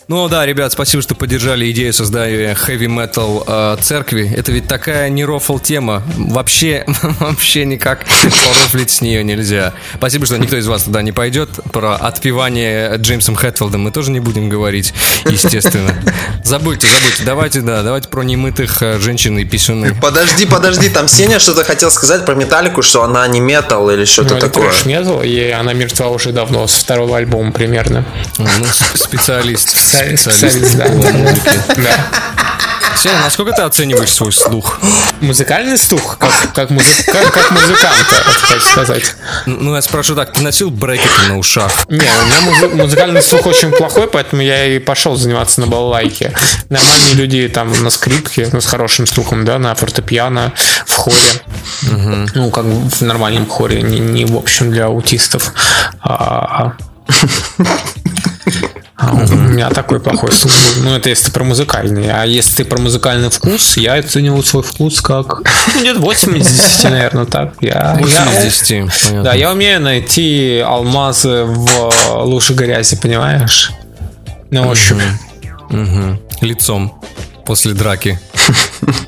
Ну 0.09 0.27
да, 0.27 0.47
ребят, 0.47 0.73
спасибо, 0.73 1.03
что 1.03 1.15
поддержали 1.15 1.71
идею 1.71 1.93
создания 1.93 2.55
heavy 2.55 2.87
metal 2.87 3.45
э, 3.47 3.77
церкви. 3.83 4.33
Это 4.35 4.51
ведь 4.53 4.67
такая 4.67 5.11
не 5.11 5.23
рофл 5.23 5.59
тема. 5.59 6.03
Вообще, 6.17 6.87
вообще 7.21 7.67
никак 7.67 8.07
порофлить 8.07 8.89
с 8.89 9.03
нее 9.03 9.23
нельзя. 9.23 9.75
Спасибо, 9.97 10.25
что 10.25 10.39
никто 10.39 10.57
из 10.57 10.67
вас 10.67 10.85
туда 10.85 11.03
не 11.03 11.13
пойдет. 11.13 11.51
Про 11.75 11.95
отпевание 11.97 12.97
Джеймсом 12.97 13.37
Хэтфилдом 13.37 13.83
мы 13.83 13.91
тоже 13.91 14.11
не 14.11 14.21
будем 14.21 14.49
говорить, 14.49 14.95
естественно. 15.27 15.95
Забудьте, 16.43 16.87
забудьте. 16.89 17.25
Давайте, 17.25 17.61
да, 17.61 17.83
давайте 17.83 18.09
про 18.09 18.23
немытых 18.23 18.83
э, 18.83 18.99
женщин 19.01 19.39
и 19.39 19.45
писюны. 19.45 19.95
Подожди, 20.01 20.47
подожди, 20.47 20.89
там 20.89 21.07
Сеня 21.07 21.39
что-то 21.39 21.65
хотел 21.65 21.91
сказать 21.91 22.25
про 22.25 22.35
металлику, 22.35 22.81
что 22.81 23.03
она 23.03 23.29
не 23.29 23.41
метал 23.41 23.91
или 23.91 24.01
Ну, 24.01 24.07
что-то 24.07 24.37
это 24.37 24.49
такое. 24.49 24.71
метал, 24.87 25.23
и 25.23 25.51
она 25.51 25.75
мертва 25.75 26.09
уже 26.09 26.33
давно, 26.33 26.67
с 26.67 26.73
второго 26.73 27.19
альбома 27.19 27.53
примерно. 27.53 28.07
Ну, 28.39 28.47
специалист. 28.95 29.98
Специалист, 30.17 30.75
да. 30.77 30.87
Сеня, 32.97 33.21
насколько 33.23 33.53
ты 33.53 33.63
оцениваешь 33.63 34.13
свой 34.13 34.33
слух? 34.33 34.81
Музыкальный 35.21 35.79
слух, 35.79 36.19
как, 36.19 36.33
как, 36.53 36.71
музы- 36.71 37.05
как, 37.07 37.31
как 37.33 37.51
музыканта, 37.53 38.25
так 38.49 38.61
сказать. 38.61 39.15
Ну, 39.47 39.77
я 39.77 39.83
спрошу 39.83 40.17
так, 40.17 40.33
ты 40.33 40.43
носил 40.43 40.71
брекеты 40.71 41.29
на 41.29 41.39
ушах? 41.39 41.71
Не, 41.89 41.99
у 41.99 42.01
меня 42.27 42.41
музы- 42.41 42.69
музыкальный 42.75 43.23
слух 43.23 43.47
очень 43.47 43.71
плохой, 43.71 44.09
поэтому 44.09 44.43
я 44.43 44.65
и 44.67 44.81
пошел 44.81 45.15
заниматься 45.15 45.61
на 45.61 45.69
балалайке. 45.69 46.33
Нормальные 46.71 47.15
люди 47.15 47.49
там 47.49 47.73
на 47.85 47.91
скрипке, 47.91 48.49
ну, 48.53 48.61
с 48.61 48.67
хорошим 48.67 49.07
слухом, 49.07 49.45
да, 49.45 49.61
на 49.61 49.73
фортепиано, 49.77 50.53
в 50.85 50.97
хоре. 50.97 51.43
Ну, 52.35 52.51
как 52.51 52.65
в 52.65 53.01
нормальном 53.03 53.47
хоре, 53.47 53.81
не, 53.83 54.01
не 54.01 54.25
в 54.25 54.37
общем 54.37 54.73
для 54.73 54.87
аутистов. 54.87 55.53
А, 56.01 56.73
а 56.75 56.77
у 59.49 59.51
меня 59.51 59.71
такой 59.71 59.99
плохой 59.99 60.31
слух. 60.33 60.53
Ну, 60.83 60.95
это 60.95 61.09
если 61.09 61.27
ты 61.27 61.33
про 61.33 61.43
музыкальный. 61.45 62.11
А 62.11 62.25
если 62.25 62.63
ты 62.63 62.69
про 62.69 62.79
музыкальный 62.79 63.31
вкус, 63.31 63.77
я 63.79 63.95
оценивал 63.95 64.43
свой 64.45 64.63
вкус 64.63 65.01
как 65.01 65.43
ну, 65.75 65.81
где-то 65.81 66.01
8 66.01 66.37
из 66.37 66.47
10, 66.47 66.85
наверное, 66.85 67.25
так. 67.25 67.55
Я, 67.61 67.97
8 67.99 68.15
я- 68.15 68.47
из 68.47 68.61
10. 68.61 68.69
понятно. 68.69 69.23
да, 69.23 69.35
я 69.35 69.51
умею 69.51 69.81
найти 69.81 70.63
алмазы 70.65 71.45
в 71.45 71.93
луже 72.25 72.53
грязи, 72.53 72.97
понимаешь? 72.97 73.73
На 74.51 74.67
ощупь. 74.67 74.99
Мгм. 75.71 76.21
Лицом 76.43 77.01
после 77.47 77.73
драки. 77.73 78.19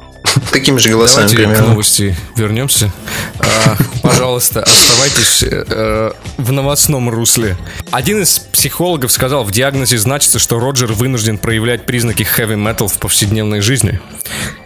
Такими 0.52 0.78
же 0.78 0.88
голосами 0.88 1.22
Давайте 1.22 1.36
к 1.36 1.38
примерно. 1.38 1.68
новости 1.68 2.16
вернемся. 2.36 2.92
А, 3.38 3.76
пожалуйста, 4.02 4.62
оставайтесь 4.62 5.44
э, 5.44 6.12
в 6.38 6.52
новостном 6.52 7.10
русле. 7.10 7.56
Один 7.90 8.22
из 8.22 8.38
психологов 8.38 9.12
сказал, 9.12 9.44
в 9.44 9.52
диагнозе 9.52 9.98
значится, 9.98 10.38
что 10.38 10.58
Роджер 10.58 10.92
вынужден 10.92 11.38
проявлять 11.38 11.86
признаки 11.86 12.22
heavy 12.22 12.56
metal 12.56 12.88
в 12.88 12.98
повседневной 12.98 13.60
жизни. 13.60 14.00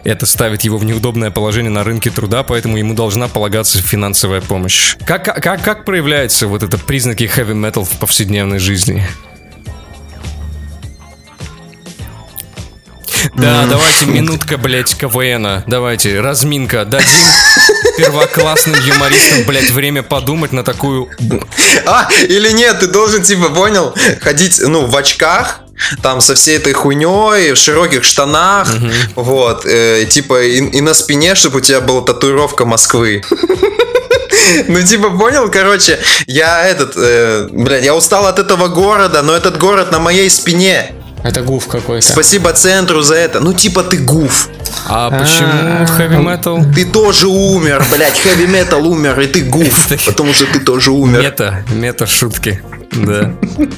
Это 0.03 0.25
ставит 0.25 0.63
его 0.63 0.77
в 0.77 0.85
неудобное 0.85 1.31
положение 1.31 1.71
на 1.71 1.83
рынке 1.83 2.09
труда, 2.11 2.43
поэтому 2.43 2.77
ему 2.77 2.93
должна 2.93 3.27
полагаться 3.27 3.81
финансовая 3.81 4.41
помощь. 4.41 4.95
Как, 5.05 5.23
как, 5.23 5.63
как 5.63 5.85
проявляются 5.85 6.47
вот 6.47 6.63
это 6.63 6.77
признаки 6.77 7.23
heavy 7.23 7.53
metal 7.53 7.83
в 7.83 7.97
повседневной 7.99 8.59
жизни? 8.59 9.05
Да, 13.33 13.65
давайте 13.67 14.05
минутка, 14.05 14.57
блядь, 14.57 14.95
КВНа. 14.95 15.63
Давайте, 15.67 16.21
разминка. 16.21 16.85
Дадим 16.85 17.25
первоклассным 17.97 18.75
юмористам, 18.75 19.43
блядь, 19.45 19.71
время 19.71 20.03
подумать 20.03 20.51
на 20.51 20.63
такую... 20.63 21.09
А, 21.85 22.09
или 22.27 22.51
нет, 22.51 22.79
ты 22.79 22.87
должен, 22.87 23.23
типа, 23.23 23.49
понял, 23.49 23.93
ходить, 24.21 24.59
ну, 24.59 24.85
в 24.85 24.95
очках, 24.95 25.61
там, 26.01 26.21
со 26.21 26.35
всей 26.35 26.57
этой 26.57 26.73
хуйней, 26.73 27.51
в 27.53 27.57
широких 27.57 28.03
штанах, 28.03 28.67
вот, 29.15 29.65
э, 29.65 30.05
типа, 30.09 30.43
и, 30.43 30.57
и 30.59 30.81
на 30.81 30.93
спине, 30.93 31.35
чтобы 31.35 31.57
у 31.57 31.61
тебя 31.61 31.81
была 31.81 32.01
татуировка 32.01 32.65
Москвы. 32.65 33.23
Ну, 34.67 34.81
типа, 34.81 35.09
понял, 35.11 35.49
короче, 35.49 35.99
я 36.27 36.67
этот, 36.67 36.93
э, 36.95 37.47
блядь, 37.51 37.83
я 37.83 37.95
устал 37.95 38.27
от 38.27 38.37
этого 38.39 38.67
города, 38.67 39.21
но 39.21 39.35
этот 39.35 39.57
город 39.57 39.91
на 39.91 39.99
моей 39.99 40.29
спине. 40.29 40.91
Это 41.25 41.41
гуф 41.41 41.67
какой-то. 41.67 42.05
Спасибо 42.05 42.53
центру 42.53 43.01
за 43.01 43.15
это. 43.15 43.39
Ну, 43.39 43.51
типа, 43.51 43.83
ты 43.83 43.97
гуф. 43.97 44.49
А 44.87 45.09
почему 45.09 45.85
heavy 45.97 46.23
metal? 46.23 46.73
Ты 46.73 46.85
тоже 46.85 47.27
умер, 47.27 47.83
блядь, 47.95 48.19
хэви 48.19 48.45
метал 48.45 48.85
умер, 48.87 49.19
и 49.19 49.25
ты 49.25 49.41
гуф, 49.41 49.89
потому 50.07 50.33
что 50.33 50.45
ты 50.45 50.59
тоже 50.59 50.91
умер. 50.91 51.23
Мета, 51.23 51.63
мета 51.73 52.05
шутки. 52.05 52.61
Да. 52.91 53.33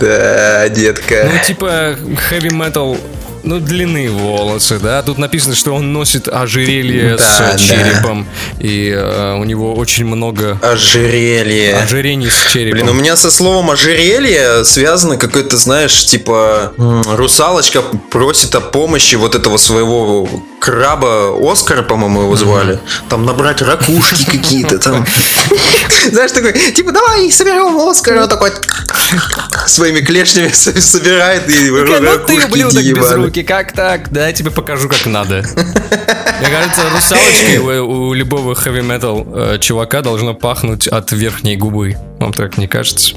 Да, 0.00 0.68
детка. 0.70 1.30
Ну, 1.30 1.46
типа, 1.46 1.96
heavy 2.30 2.48
metal, 2.48 2.98
ну, 3.42 3.58
длинные 3.60 4.10
волосы, 4.10 4.78
да. 4.78 5.02
Тут 5.02 5.18
написано, 5.18 5.54
что 5.54 5.74
он 5.74 5.92
носит 5.92 6.28
ожерелье 6.28 7.16
Да, 7.16 7.22
с 7.24 7.38
да. 7.38 7.58
черепом. 7.58 8.26
И 8.58 8.92
э, 8.94 9.34
у 9.38 9.44
него 9.44 9.74
очень 9.74 10.04
много 10.06 10.58
Ожерелье. 10.62 11.76
ожирений 11.76 12.30
с 12.30 12.52
черепом. 12.52 12.72
Блин, 12.78 12.88
у 12.88 12.92
меня 12.92 13.16
со 13.16 13.30
словом 13.30 13.70
ожерелье 13.70 14.64
связано 14.64 15.16
какой-то, 15.16 15.56
знаешь, 15.56 16.04
типа 16.06 16.72
русалочка 16.76 17.82
просит 18.10 18.54
о 18.54 18.60
помощи 18.60 19.16
вот 19.16 19.34
этого 19.34 19.56
своего 19.56 20.28
краба 20.60 21.34
Оскара, 21.50 21.82
по-моему, 21.82 22.22
его 22.22 22.36
звали. 22.36 22.78
Там 23.08 23.24
набрать 23.26 23.62
ракушки 23.62 24.24
какие-то 24.26 24.78
там. 24.78 25.04
Знаешь, 26.10 26.32
такой, 26.32 26.52
типа, 26.52 26.92
давай 26.92 27.30
соберем 27.32 27.76
Оскара. 27.88 28.22
Он 28.22 28.28
такой 28.28 28.52
своими 29.66 30.00
клешнями 30.00 30.50
собирает 30.52 31.48
и 31.48 31.70
Ну 31.70 31.84
ракушки 31.84 33.31
руки, 33.32 33.42
как 33.44 33.72
так? 33.72 34.12
Да, 34.12 34.26
я 34.26 34.32
тебе 34.34 34.50
покажу, 34.50 34.90
как 34.90 35.06
надо. 35.06 35.42
Мне 36.40 36.50
кажется, 36.50 36.82
русалочкой 36.90 37.80
у, 37.80 38.08
у 38.08 38.12
любого 38.12 38.52
metal 38.52 39.54
э, 39.54 39.58
чувака 39.58 40.02
должно 40.02 40.34
пахнуть 40.34 40.86
от 40.86 41.12
верхней 41.12 41.56
губы. 41.56 41.96
Вам 42.20 42.34
так 42.34 42.58
не 42.58 42.66
кажется? 42.66 43.14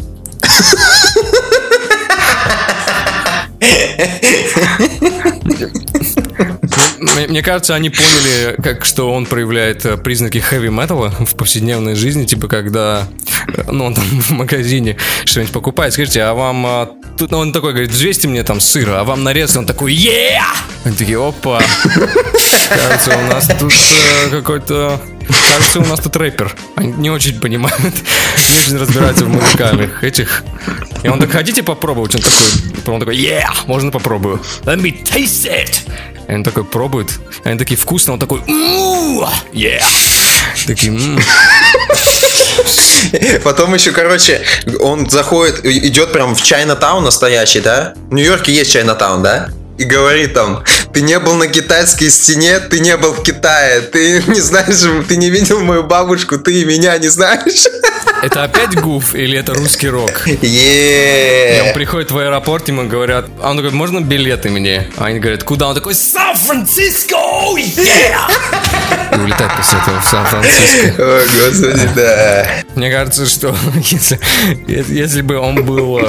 Мне, 7.28 7.42
кажется, 7.42 7.76
они 7.76 7.90
поняли, 7.90 8.56
как 8.62 8.86
что 8.86 9.12
он 9.12 9.26
проявляет 9.26 9.86
э, 9.86 9.98
признаки 9.98 10.38
heavy 10.38 10.70
metal 10.70 11.26
в 11.26 11.36
повседневной 11.36 11.96
жизни, 11.96 12.26
типа 12.26 12.48
когда, 12.48 13.08
э, 13.48 13.64
ну, 13.70 13.86
он 13.86 13.94
там 13.94 14.06
в 14.22 14.32
магазине 14.32 14.96
что-нибудь 15.26 15.52
покупает, 15.52 15.92
скажите, 15.94 16.22
а 16.22 16.34
вам 16.34 16.66
а, 16.66 16.90
тут 17.18 17.34
он 17.34 17.52
такой 17.54 17.72
говорит, 17.72 17.92
взвесьте 17.92 18.28
мне 18.28 18.44
там 18.44 18.60
сыра, 18.60 19.00
а 19.00 19.04
вам 19.04 19.24
нарез, 19.24 19.56
он 19.56 19.66
такой, 19.66 19.94
yeah! 19.94 20.42
Они 20.84 20.96
такие, 20.96 21.18
опа, 21.20 21.62
кажется, 22.70 23.18
у 23.18 23.34
нас 23.34 23.48
тут 23.48 23.74
э, 23.74 24.30
какой-то, 24.30 25.02
кажется, 25.52 25.80
у 25.80 25.86
нас 25.86 26.00
тут 26.00 26.16
рэпер, 26.16 26.56
они 26.76 26.94
не 26.94 27.10
очень 27.10 27.40
понимают, 27.40 27.80
не 27.82 28.58
очень 28.60 28.78
разбираются 28.78 29.26
в 29.26 29.30
музыкальных 29.30 30.04
этих. 30.04 30.44
И 31.04 31.08
он 31.08 31.20
так, 31.20 31.32
хотите 31.32 31.64
попробовать? 31.64 32.16
Он 32.16 32.22
такой, 32.22 32.94
он 32.94 33.00
такой, 33.00 33.18
yeah, 33.18 33.48
можно 33.68 33.92
попробую. 33.92 34.42
Let 34.64 34.82
me 34.82 35.04
taste 35.04 35.50
it. 35.50 35.82
И 36.28 36.34
он 36.34 36.44
такой 36.44 36.64
пробует. 36.64 37.20
И 37.44 37.50
они 37.50 37.58
такие 37.60 37.78
вкусно, 37.78 38.14
он 38.14 38.20
такой, 38.20 38.42
«М, 38.48 39.20
yeah. 39.54 39.84
Такие, 40.66 40.92
«М». 40.92 41.20
Потом 43.44 43.74
еще, 43.74 43.92
короче, 43.92 44.42
он 44.80 45.10
заходит, 45.10 45.66
идет 45.66 46.12
прям 46.12 46.36
в 46.36 46.42
Чайнатаун 46.42 47.04
настоящий, 47.04 47.62
да? 47.62 47.94
В 48.10 48.14
Нью-Йорке 48.14 48.54
есть 48.54 48.72
Чайнатаун, 48.72 49.24
да? 49.24 49.50
И 49.78 49.84
говорит 49.84 50.34
там, 50.34 50.64
Ты 50.96 51.02
не 51.02 51.20
был 51.20 51.34
на 51.34 51.48
китайской 51.48 52.10
стене, 52.10 52.58
ты 52.60 52.80
не 52.80 52.96
был 52.96 53.12
в 53.12 53.22
Китае. 53.22 53.82
Ты 53.82 54.24
не 54.28 54.40
знаешь, 54.40 55.06
ты 55.10 55.18
не 55.18 55.30
видел 55.30 55.60
мою 55.60 55.84
бабушку, 55.84 56.38
ты 56.38 56.62
и 56.62 56.64
меня 56.64 56.98
не 56.98 57.10
знаешь. 57.10 57.66
Это 58.24 58.46
опять 58.46 58.80
гуф 58.80 59.14
или 59.14 59.38
это 59.38 59.54
русский 59.54 59.90
рок? 59.90 60.26
И 60.26 61.62
он 61.68 61.74
приходит 61.74 62.12
в 62.12 62.18
аэропорт, 62.18 62.70
ему 62.70 62.88
говорят, 62.88 63.26
а 63.42 63.50
он 63.50 63.58
такой, 63.58 63.72
можно 63.72 64.00
билеты 64.00 64.50
мне? 64.50 64.90
А 64.96 65.08
они 65.08 65.20
говорят, 65.20 65.44
куда? 65.44 65.68
Он 65.68 65.76
такой, 65.76 65.96
Сан-Франциско, 65.96 67.18
yeah! 67.58 69.18
И 69.18 69.20
улетает 69.20 69.52
после 69.58 69.78
этого 69.80 70.00
в 70.00 70.06
Сан-Франциско. 70.06 70.96
О, 70.98 71.26
господи, 71.26 71.90
да. 71.94 72.48
Мне 72.76 72.90
кажется, 72.90 73.26
что 73.26 73.54
если, 73.92 74.18
если 74.70 75.22
бы 75.22 75.36
он 75.36 75.66
был... 75.66 76.00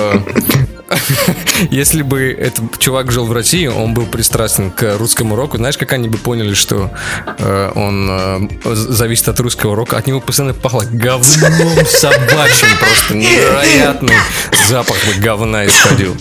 Если 1.70 2.02
бы 2.02 2.36
этот 2.38 2.78
чувак 2.78 3.10
жил 3.10 3.26
в 3.26 3.32
России, 3.32 3.66
он 3.66 3.94
был 3.94 4.06
пристрастен 4.06 4.70
к 4.70 4.96
русскому 4.98 5.36
року. 5.36 5.56
Знаешь, 5.56 5.76
как 5.76 5.92
они 5.92 6.08
бы 6.08 6.18
поняли, 6.18 6.54
что 6.54 6.90
э, 7.38 7.72
он 7.74 8.08
э, 8.10 8.74
зависит 8.74 9.28
от 9.28 9.40
русского 9.40 9.74
рока? 9.74 9.96
От 9.96 10.06
него 10.06 10.20
постоянно 10.20 10.54
пахло 10.54 10.84
говном 10.90 11.24
собачьим. 11.86 12.78
Просто 12.78 13.14
невероятный 13.14 14.14
запах 14.68 14.96
бы 14.96 15.20
говна 15.20 15.66
исходил. 15.66 16.16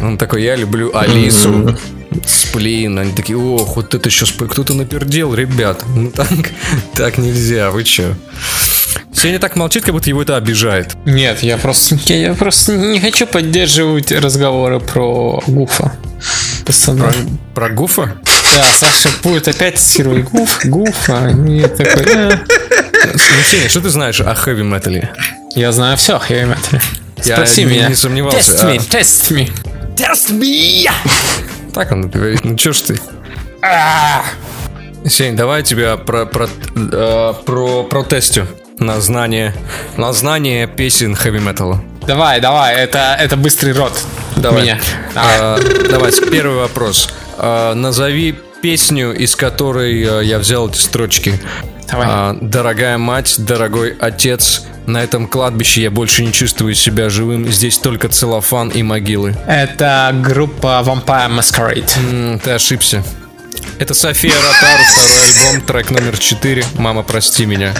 Он 0.00 0.18
такой, 0.18 0.42
я 0.42 0.56
люблю 0.56 0.94
Алису. 0.96 1.76
Сплин, 2.26 2.98
они 2.98 3.12
такие, 3.12 3.36
ох, 3.36 3.76
вот 3.76 3.94
это 3.94 4.08
сейчас 4.08 4.30
кто-то 4.32 4.74
напердел, 4.74 5.34
ребят. 5.34 5.82
Ну 5.96 6.10
так, 6.10 6.28
так 6.94 7.18
нельзя, 7.18 7.70
вы 7.72 7.82
чё? 7.82 8.14
Сеня 9.12 9.38
так 9.38 9.56
молчит, 9.56 9.84
как 9.84 9.94
будто 9.94 10.08
его 10.08 10.22
это 10.22 10.36
обижает. 10.36 10.94
Нет, 11.04 11.42
я 11.42 11.56
просто, 11.56 11.98
я, 12.06 12.16
я 12.28 12.34
просто 12.34 12.76
не 12.76 13.00
хочу 13.00 13.26
поддерживать 13.26 14.12
разговоры 14.12 14.80
про 14.80 15.42
Гуфа. 15.46 15.92
Пацаны. 16.66 17.00
Про, 17.02 17.12
про 17.54 17.68
Гуфа? 17.70 18.16
Да, 18.54 18.64
Саша 18.72 19.08
будет 19.22 19.48
опять 19.48 19.78
цитировать 19.78 20.24
Гуф, 20.30 20.64
Гуфа. 20.64 21.28
Я 21.46 21.68
такой, 21.68 22.04
«Э». 22.04 22.38
Ну, 23.06 23.18
Сеня, 23.44 23.68
что 23.68 23.80
ты 23.80 23.90
знаешь 23.90 24.20
о 24.20 24.34
хэви 24.34 24.62
метале? 24.62 25.12
Я 25.54 25.72
знаю 25.72 25.96
все 25.96 26.16
о 26.16 26.18
хэви 26.18 26.44
метале. 26.44 26.82
Я 27.24 27.36
Спроси 27.36 27.64
не- 27.64 27.70
меня. 27.72 27.88
не 27.88 27.94
сомневался, 27.94 28.52
Тест 28.52 28.64
а. 28.64 28.70
me, 28.72 28.82
тест 28.88 29.30
me. 29.30 30.90
Так 31.72 31.92
он 31.92 32.08
говорит, 32.08 32.44
ну 32.44 32.56
чё 32.56 32.72
ж 32.72 32.80
ты? 32.82 33.00
Сень, 35.06 35.36
давай 35.36 35.58
я 35.60 35.64
тебя 35.64 35.96
про, 35.96 36.24
про, 36.26 36.48
э, 36.74 37.34
про, 37.44 37.84
протестю 37.84 38.46
на 38.78 39.00
знание, 39.00 39.54
на 39.96 40.12
знание 40.12 40.66
песен 40.66 41.14
хэви 41.14 41.40
металла. 41.40 41.82
Давай, 42.06 42.40
давай, 42.40 42.74
это, 42.74 43.16
это 43.18 43.36
быстрый 43.36 43.72
рот. 43.72 43.92
Давай. 44.36 44.62
Меня. 44.62 44.80
Давай. 45.14 45.36
А, 45.38 45.58
давай, 45.90 46.12
первый 46.30 46.56
вопрос. 46.58 47.08
А, 47.38 47.74
назови 47.74 48.34
песню, 48.62 49.14
из 49.14 49.36
которой 49.36 50.02
э, 50.02 50.24
я 50.24 50.38
взял 50.38 50.68
эти 50.68 50.78
строчки. 50.78 51.38
Давай. 51.90 52.06
А, 52.08 52.36
дорогая 52.40 52.98
мать, 52.98 53.36
дорогой 53.38 53.94
отец, 53.98 54.62
на 54.86 55.02
этом 55.02 55.28
кладбище 55.28 55.82
я 55.82 55.90
больше 55.90 56.24
не 56.24 56.32
чувствую 56.32 56.74
себя 56.74 57.08
живым. 57.10 57.48
Здесь 57.48 57.78
только 57.78 58.08
целлофан 58.08 58.68
и 58.70 58.82
могилы. 58.82 59.36
Это 59.46 60.14
группа 60.14 60.82
Vampire 60.84 61.38
Masquerade. 61.38 61.90
М, 62.10 62.38
ты 62.38 62.50
ошибся. 62.50 63.02
Это 63.78 63.94
София 63.94 64.34
Ротару, 64.34 64.84
второй 64.84 65.22
альбом, 65.22 65.66
трек 65.66 65.90
номер 65.90 66.18
4. 66.18 66.64
Мама, 66.78 67.02
прости 67.02 67.44
меня. 67.46 67.74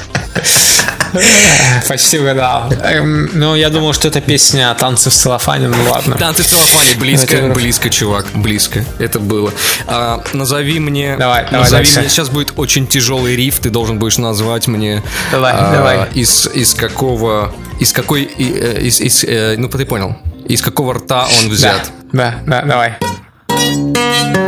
Почти 1.88 2.18
угадал. 2.18 2.72
Эм, 2.82 3.30
ну, 3.32 3.54
я 3.54 3.70
думал, 3.70 3.92
что 3.92 4.08
это 4.08 4.20
песня 4.20 4.74
«Танцы 4.74 5.10
в 5.10 5.14
целлофане», 5.14 5.68
ну 5.68 5.76
ладно. 5.90 6.16
Танцы 6.16 6.42
в 6.42 6.46
целлофане, 6.46 6.94
близко, 6.98 7.36
Это- 7.36 7.54
близко, 7.54 7.90
чувак, 7.90 8.26
близко. 8.34 8.84
Это 8.98 9.18
было. 9.20 9.52
А, 9.86 10.22
назови 10.32 10.80
мне. 10.80 11.16
Давай, 11.16 11.44
давай 11.44 11.60
назови 11.60 11.84
дальше. 11.84 12.00
мне. 12.00 12.08
Сейчас 12.08 12.28
будет 12.28 12.52
очень 12.56 12.86
тяжелый 12.86 13.36
риф. 13.36 13.58
Ты 13.60 13.70
должен 13.70 13.98
будешь 13.98 14.18
назвать 14.18 14.66
мне. 14.66 15.02
Давай, 15.30 15.52
а, 15.56 15.72
давай. 15.72 16.08
Из 16.14 16.46
из 16.54 16.74
какого 16.74 17.52
из 17.80 17.92
какой 17.92 18.24
э, 18.24 18.80
из, 18.82 19.00
из, 19.00 19.24
э, 19.24 19.54
ну 19.58 19.68
ты 19.68 19.84
понял. 19.86 20.16
Из 20.46 20.60
какого 20.62 20.94
рта 20.94 21.26
он 21.40 21.48
Да, 21.48 21.54
взят? 21.54 21.90
да, 22.12 22.34
да, 22.46 22.62
давай. 22.62 24.43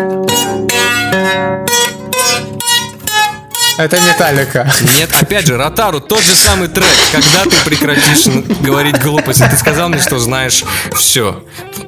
Это 3.79 4.01
Металлика. 4.01 4.67
Нет, 4.97 5.11
опять 5.21 5.47
же, 5.47 5.57
Ротару 5.57 6.01
тот 6.01 6.23
же 6.23 6.35
самый 6.35 6.69
трек. 6.69 6.89
Когда 7.13 7.45
ты 7.45 7.63
прекратишь 7.65 8.27
говорить 8.61 8.99
глупости? 9.03 9.45
Ты 9.51 9.57
сказал 9.57 9.89
мне, 9.91 10.01
что 10.01 10.19
знаешь 10.19 10.65
все. 10.95 11.43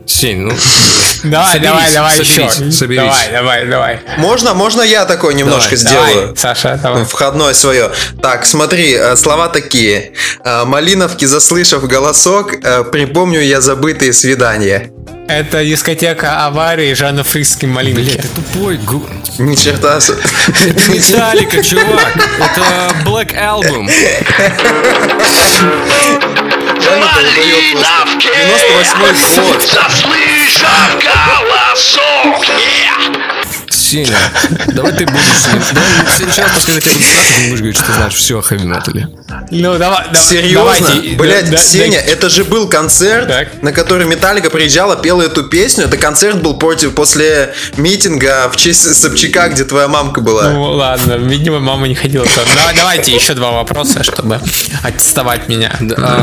Сень, 0.08 0.38
ну 0.40 0.52
Давай, 1.24 1.52
Соберись, 1.54 1.68
давай, 1.70 1.92
давай 1.92 2.16
соберись, 2.16 2.58
еще. 2.58 2.70
соберись. 2.70 3.02
Давай, 3.02 3.30
давай, 3.32 3.66
давай. 3.66 4.00
Можно, 4.18 4.54
можно 4.54 4.82
я 4.82 5.04
такое 5.04 5.34
немножко 5.34 5.76
Давай, 5.76 5.76
сделаю? 5.76 6.14
Давай, 6.28 6.36
Саша, 6.36 6.78
давай. 6.82 7.04
Входное 7.04 7.54
свое. 7.54 7.90
Так, 8.22 8.46
смотри, 8.46 8.92
э, 8.94 9.16
слова 9.16 9.48
такие. 9.48 10.12
Э, 10.44 10.64
Малиновки, 10.64 11.24
заслышав 11.24 11.86
голосок, 11.88 12.54
э, 12.62 12.84
припомню 12.84 13.40
я 13.40 13.60
забытые 13.60 14.12
свидания. 14.12 14.92
Это 15.28 15.64
дискотека 15.64 16.46
аварии 16.46 16.94
Жанна 16.94 17.24
Фрисский 17.24 17.66
Малинки. 17.68 18.00
Блядь, 18.00 18.22
ты 18.22 18.28
тупой. 18.28 18.76
гу- 18.78 19.06
Ни 19.38 19.56
черта. 19.56 19.98
Это 19.98 20.92
Металлика, 20.92 21.62
чувак. 21.62 22.12
Это 22.38 22.94
Black 23.04 23.34
Album. 23.34 23.90
Малиновки! 26.78 27.97
98 28.20 28.98
год. 29.46 29.62
Заслышав 29.62 30.96
голосок! 31.02 32.44
Сеня, 33.70 34.18
давай 34.68 34.92
ты 34.92 35.07
будешь... 35.07 35.72
Давай 35.72 36.04
в 36.04 36.11
следующий 36.11 36.42
раз, 36.42 36.66
буду 36.66 36.81
спрашивать, 36.81 37.37
ты 37.37 37.48
будешь 37.48 37.59
говорить, 37.59 37.76
что 37.76 37.87
ты 37.87 37.92
знаешь 37.92 38.14
все 38.14 38.38
о 38.38 38.42
хэви 38.42 38.64
метале. 38.64 39.09
Ну, 39.50 39.76
давай, 39.78 40.06
да- 40.12 40.18
Серьезно? 40.18 40.80
давайте, 40.80 41.16
Блять, 41.16 41.44
да- 41.50 41.56
да- 41.58 41.62
Сеня, 41.62 41.98
это 41.98 42.28
же 42.30 42.44
был 42.44 42.68
концерт, 42.68 43.28
Так. 43.28 43.62
на 43.62 43.72
который 43.72 44.06
Металлика 44.06 44.48
приезжала, 44.50 44.96
пела 44.96 45.22
эту 45.22 45.44
песню. 45.44 45.84
Это 45.84 45.96
концерт 45.98 46.40
был 46.42 46.54
против, 46.58 46.94
после 46.94 47.52
митинга 47.76 48.50
в 48.50 48.56
честь 48.56 48.94
Собчака, 48.94 49.48
где 49.50 49.64
твоя 49.64 49.86
мамка 49.88 50.20
была. 50.22 50.50
Ну 50.50 50.62
ладно, 50.72 51.14
видимо, 51.14 51.60
мама 51.60 51.88
не 51.88 51.94
ходила 51.94 52.24
туда. 52.24 52.42
Давай, 52.54 52.74
давайте 52.74 53.14
еще 53.14 53.34
два 53.34 53.50
вопроса, 53.52 54.02
чтобы 54.02 54.40
аттестовать 54.82 55.48
меня. 55.48 55.76
а, 55.98 56.22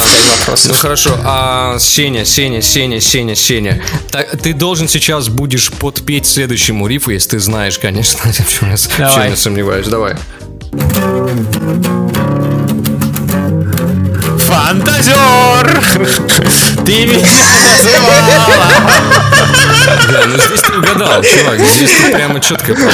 Ну 0.65 0.73
хорошо, 0.73 1.15
а 1.23 1.77
Сеня, 1.79 2.25
Сеня, 2.25 2.61
Сеня, 2.61 2.99
Сеня, 2.99 3.35
Сеня. 3.35 3.83
Так, 4.11 4.41
ты 4.41 4.53
должен 4.53 4.87
сейчас 4.87 5.29
будешь 5.29 5.71
подпеть 5.71 6.25
следующему 6.25 6.87
рифу, 6.87 7.11
если 7.11 7.31
ты 7.31 7.39
знаешь, 7.39 7.77
конечно. 7.77 8.19
В 8.31 8.49
чем 8.59 8.69
я, 8.69 8.75
в 8.77 8.87
чем 8.87 8.97
Давай. 8.97 9.29
я 9.29 9.35
сомневаюсь. 9.35 9.85
Фантазер! 14.55 15.83
Ты 16.85 17.05
меня 17.05 17.45
называла! 17.73 19.01
Да, 20.07 20.25
ну 20.27 20.37
здесь 20.45 20.61
ты 20.61 20.77
угадал, 20.77 21.21
чувак. 21.23 21.59
Здесь 21.59 21.89
ты 21.91 22.11
прямо 22.13 22.39
четко 22.39 22.73
попал. 22.73 22.93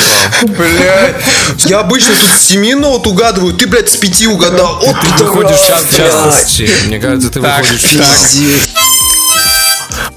Блядь, 0.58 1.66
я 1.66 1.82
обычно 1.82 2.16
с 2.16 2.48
7 2.48 2.80
нот 2.80 3.06
угадываю, 3.06 3.54
ты, 3.54 3.68
блядь, 3.68 3.90
с 3.90 3.96
5 3.96 4.26
угадал. 4.28 4.82
Вот 4.84 4.96
Ты 5.04 5.24
выходишь 5.24 5.70
раз, 5.70 5.96
часто, 5.96 6.30
блядь. 6.32 6.48
Сеня. 6.48 6.74
Мне 6.88 7.00
кажется, 7.00 7.30
ты 7.30 7.40
Так, 7.40 7.60
выходишь 7.62 7.92
так. 7.92 8.08
Пиздец. 8.08 8.74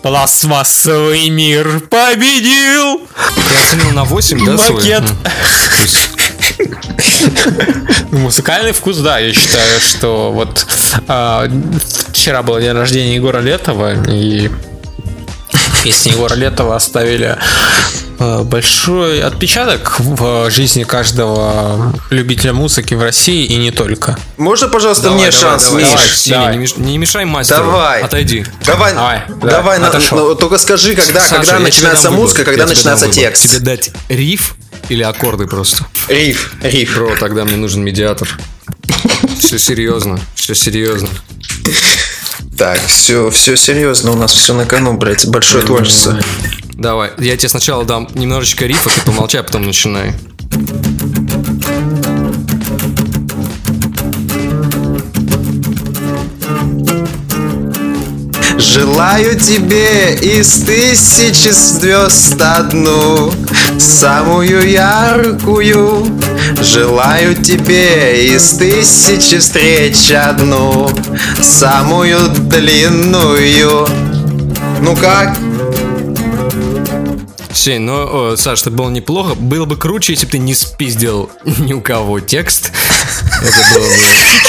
Пластмассовый 0.02 1.28
мир 1.28 1.80
победил! 1.90 3.06
Ты 3.50 3.56
оценил 3.58 3.90
на 3.90 4.04
8, 4.04 4.46
да, 4.46 4.56
свой? 4.58 4.76
Макет. 4.76 5.02
М. 5.02 5.18
Музыкальный 8.12 8.72
вкус, 8.72 8.98
да, 8.98 9.18
я 9.18 9.32
считаю, 9.32 9.80
что 9.80 10.30
вот 10.32 10.66
а, 11.08 11.48
вчера 12.12 12.42
был 12.42 12.58
день 12.60 12.72
рождения 12.72 13.16
Егора 13.16 13.38
Летова, 13.40 13.92
и 14.08 14.50
песни 15.82 16.12
Егора 16.12 16.34
Летова 16.34 16.76
оставили 16.76 17.36
а, 18.18 18.44
большой 18.44 19.20
отпечаток 19.22 19.96
в 19.98 20.50
жизни 20.50 20.84
каждого 20.84 21.92
любителя 22.10 22.52
музыки 22.52 22.94
в 22.94 23.02
России 23.02 23.44
и 23.44 23.56
не 23.56 23.70
только. 23.72 24.16
Можно, 24.36 24.68
пожалуйста, 24.68 25.04
Давай, 25.04 25.18
мне 25.18 25.30
давай, 25.30 25.40
шанс, 25.42 25.64
давай, 25.64 25.82
Миш? 25.82 25.90
давай, 25.92 26.08
Сеня, 26.14 26.36
давай. 26.38 26.56
не 26.56 26.64
меш- 26.64 26.80
не 26.80 26.98
мешай 26.98 27.24
мастеру. 27.24 27.64
Давай. 27.64 28.02
Отойди. 28.02 28.46
Давай, 28.64 28.94
Давай, 28.94 29.22
давай, 29.40 29.78
да, 29.78 29.82
на- 29.84 29.88
отошел. 29.88 30.18
ну, 30.18 30.34
только 30.34 30.58
скажи, 30.58 30.94
когда, 30.94 31.20
Саша, 31.20 31.36
когда 31.42 31.58
начинается 31.58 32.10
музыка, 32.10 32.38
выбор. 32.38 32.52
когда 32.54 32.66
начинается 32.66 33.08
текст. 33.08 33.42
Тебе 33.50 33.58
дать 33.60 33.90
риф 34.08 34.54
или 34.88 35.02
аккорды 35.02 35.46
просто? 35.46 35.86
Риф, 36.08 36.54
риф. 36.62 36.94
Бро, 36.96 37.16
тогда 37.18 37.44
мне 37.44 37.56
нужен 37.56 37.82
медиатор. 37.82 38.28
Все 39.38 39.58
серьезно, 39.58 40.18
все 40.34 40.54
серьезно. 40.54 41.08
Так, 42.56 42.80
все, 42.86 43.30
все 43.30 43.56
серьезно, 43.56 44.12
у 44.12 44.16
нас 44.16 44.32
все 44.32 44.54
на 44.54 44.64
кону, 44.64 44.96
блядь, 44.96 45.26
большое 45.26 45.64
творчество. 45.64 46.18
Давай, 46.74 47.10
я 47.18 47.36
тебе 47.36 47.48
сначала 47.48 47.84
дам 47.84 48.08
немножечко 48.14 48.66
рифа, 48.66 48.90
ты 48.90 49.00
помолчай, 49.04 49.40
а 49.40 49.44
потом 49.44 49.62
начинай. 49.62 50.14
Желаю 58.74 59.38
тебе 59.38 60.16
из 60.16 60.64
тысячи 60.64 61.50
звезд 61.50 62.42
одну 62.42 63.32
Самую 63.78 64.68
яркую 64.68 66.04
Желаю 66.60 67.36
тебе 67.36 68.26
из 68.26 68.54
тысячи 68.54 69.38
встреч 69.38 70.12
одну 70.12 70.90
Самую 71.40 72.18
длинную 72.30 73.86
Ну 74.80 74.96
как? 74.96 75.38
Сень, 77.54 77.82
ну, 77.82 78.32
о, 78.32 78.36
Саш, 78.36 78.62
это 78.62 78.70
было 78.70 78.90
неплохо. 78.90 79.34
Было 79.34 79.64
бы 79.64 79.76
круче, 79.76 80.12
если 80.12 80.26
бы 80.26 80.32
ты 80.32 80.38
не 80.38 80.54
спиздил 80.54 81.30
ни 81.44 81.72
у 81.72 81.80
кого 81.80 82.20
текст. 82.20 82.70
Это 83.42 83.78
было 83.78 83.88
бы 83.88 84.02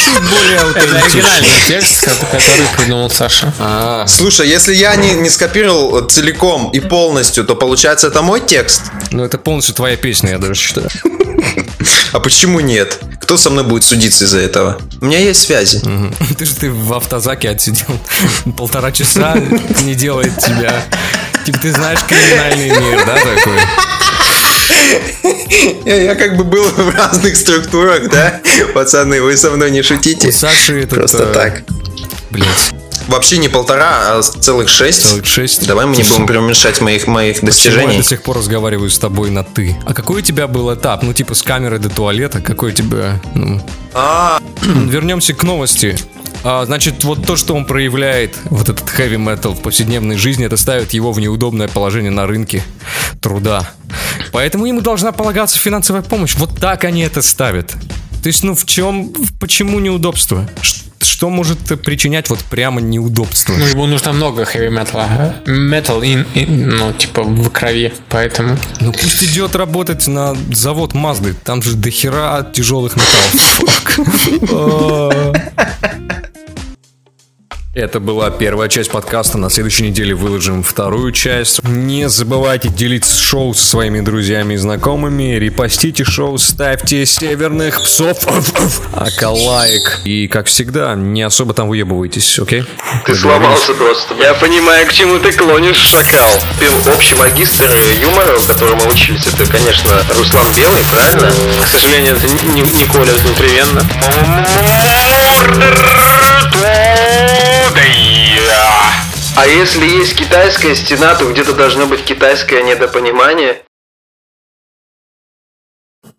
чуть 0.04 0.24
более 0.24 0.60
Это 0.76 0.98
оригинальный 0.98 1.68
текст, 1.68 2.06
который 2.06 2.68
придумал 2.78 3.10
Саша. 3.10 3.54
А, 3.60 4.06
Слушай, 4.08 4.50
если 4.50 4.74
я 4.74 4.96
не, 4.96 5.13
не 5.13 5.30
скопировал 5.30 6.02
целиком 6.06 6.70
и 6.72 6.80
полностью, 6.80 7.46
то 7.46 7.56
получается 7.56 8.08
это 8.08 8.22
мой 8.22 8.41
текст? 8.41 8.84
ну 9.12 9.24
это 9.24 9.38
полностью 9.38 9.76
твоя 9.76 9.96
песня, 9.96 10.32
я 10.32 10.38
даже 10.38 10.56
считаю. 10.56 10.89
А 12.12 12.20
почему 12.20 12.60
нет? 12.60 13.00
Кто 13.22 13.38
со 13.38 13.50
мной 13.50 13.63
будет 13.63 13.84
судиться 13.84 14.26
из-за 14.26 14.39
этого? 14.39 14.78
У 15.02 15.06
меня 15.06 15.20
есть 15.20 15.41
связи. 15.41 15.82
Ты 16.38 16.46
же 16.46 16.56
ты 16.56 16.72
в 16.72 16.94
автозаке 16.94 17.50
отсидел 17.50 17.88
полтора 18.58 18.91
часа, 18.91 19.36
не 19.84 19.96
делает 19.96 20.38
тебя. 20.38 20.84
Типа 21.45 21.60
ты 21.60 21.71
знаешь 21.71 21.99
криминальный 22.08 22.69
мир, 22.69 23.05
да, 23.05 23.15
такой? 23.15 23.55
Я, 25.86 26.01
я 26.01 26.15
как 26.15 26.38
бы 26.38 26.43
был 26.43 26.63
в 26.63 26.95
разных 26.95 27.38
структурах, 27.38 28.10
да? 28.10 28.41
Пацаны, 28.73 29.21
вы 29.21 29.38
со 29.38 29.51
мной 29.51 29.71
не 29.71 29.84
шутите. 29.84 30.29
У 30.29 30.31
Саши 30.31 30.81
этот... 30.81 30.95
Просто 30.95 31.23
э, 31.23 31.34
так. 31.34 31.63
Блять, 32.31 32.73
Вообще 33.08 33.38
не 33.38 33.49
полтора, 33.49 34.17
а 34.17 34.21
целых 34.21 34.67
шесть. 34.67 35.03
целых 35.03 35.25
шесть. 35.25 35.67
Давай 35.67 35.86
мы 35.86 35.95
не 35.95 36.03
будем 36.03 36.25
преуменьшать 36.25 36.81
моих, 36.81 37.08
моих 37.08 37.41
Почему 37.41 37.47
я 37.47 37.53
достижений. 37.53 37.97
до 37.97 38.03
сих 38.03 38.23
пор 38.23 38.38
разговариваю 38.38 38.89
с 38.89 38.97
тобой 38.97 39.29
на 39.29 39.43
ты? 39.43 39.77
А 39.86 39.93
какой 39.93 40.17
у 40.17 40.21
тебя 40.21 40.47
был 40.47 40.73
этап? 40.73 41.03
Ну, 41.03 41.13
типа, 41.13 41.36
с 41.36 41.43
камеры 41.43 41.77
до 41.77 41.89
туалета? 41.89 42.41
Какой 42.41 42.71
у 42.71 42.73
тебя... 42.73 43.19
Ну... 43.36 43.62
А, 43.93 44.41
Вернемся 44.63 45.34
к 45.34 45.43
новости. 45.43 45.97
А, 46.47 46.63
значит, 46.63 47.03
вот 47.03 47.25
то, 47.25 47.36
что 47.36 47.55
он 47.55 47.65
проявляет, 47.65 48.38
вот 48.51 48.69
этот 48.69 48.88
heavy 48.89 49.17
metal 49.17 49.55
в 49.55 49.62
повседневной 49.63 50.15
жизни, 50.15 50.45
это 50.45 50.58
ставит 50.58 50.93
его 50.93 51.12
в 51.12 51.19
неудобное 51.19 51.67
положение 51.67 52.12
на 52.12 52.27
рынке 52.27 52.62
труда. 53.19 53.67
Поэтому 54.31 54.67
ему 54.67 54.81
должна 54.81 55.12
полагаться 55.12 55.58
финансовая 55.58 56.03
помощь. 56.03 56.36
Вот 56.36 56.60
так 56.60 56.84
они 56.84 57.01
это 57.01 57.23
ставят. 57.23 57.71
То 58.21 58.27
есть, 58.27 58.43
ну, 58.43 58.53
в 58.53 58.63
чем, 58.65 59.12
почему 59.39 59.79
неудобство? 59.79 60.47
Что 61.01 61.31
может 61.31 61.58
причинять 61.81 62.29
вот 62.29 62.38
прямо 62.41 62.79
неудобство? 62.79 63.53
Ну, 63.53 63.65
ему 63.65 63.88
нужно 63.88 64.13
много 64.13 64.45
хэви 64.45 64.69
металла. 64.69 65.38
Метал, 65.47 66.03
ну, 66.03 66.93
типа, 66.93 67.23
в 67.23 67.49
крови, 67.49 67.91
поэтому... 68.10 68.55
Ну 68.81 68.91
пусть 68.91 69.23
идет 69.23 69.55
работать 69.55 70.05
на 70.05 70.38
завод 70.53 70.93
Мазды. 70.93 71.34
Там 71.34 71.63
же 71.63 71.75
дохера 71.75 72.47
тяжелых 72.53 72.95
металлов. 72.95 73.62
Это 77.75 77.99
была 77.99 78.29
первая 78.29 78.69
часть 78.69 78.89
подкаста. 78.89 79.38
На 79.38 79.49
следующей 79.49 79.89
неделе 79.89 80.15
выложим 80.15 80.63
вторую 80.63 81.11
часть. 81.11 81.61
Не 81.63 82.07
забывайте 82.07 82.69
делиться 82.69 83.19
шоу 83.19 83.53
со 83.53 83.65
своими 83.65 83.99
друзьями 83.99 84.53
и 84.53 84.57
знакомыми. 84.57 85.38
Репостите 85.38 86.05
шоу, 86.05 86.38
ставьте 86.38 87.05
северных 87.05 87.83
псов. 87.83 88.17
Акалайк. 88.93 89.99
И, 90.05 90.29
как 90.29 90.45
всегда, 90.47 90.95
не 90.95 91.21
особо 91.21 91.53
там 91.53 91.67
выебывайтесь, 91.67 92.39
окей? 92.39 92.63
Ты 93.05 93.13
сломался 93.13 93.73
просто. 93.73 94.15
Я 94.21 94.35
понимаю, 94.35 94.88
к 94.88 94.93
чему 94.93 95.19
ты 95.19 95.33
клонишь, 95.33 95.75
шакал. 95.75 96.31
Ты 96.57 96.69
общий 96.93 97.15
магистр 97.15 97.69
юмора, 97.99 98.38
у 98.38 98.41
которого 98.43 98.85
мы 98.85 98.93
учились, 98.93 99.27
это, 99.27 99.51
конечно, 99.51 99.91
Руслан 100.17 100.47
Белый, 100.55 100.81
правильно? 100.89 101.29
К 101.61 101.67
сожалению, 101.67 102.15
это 102.15 102.45
не, 102.53 102.61
не 102.61 102.85
Коля 102.85 103.11
внутривенно. 103.15 103.81
А 109.38 109.47
если 109.47 109.85
есть 109.85 110.15
китайская 110.15 110.75
стена, 110.75 111.13
то 111.15 111.31
где-то 111.31 111.53
должно 111.53 111.85
быть 111.88 112.03
китайское 112.03 112.63
недопонимание. 112.63 113.61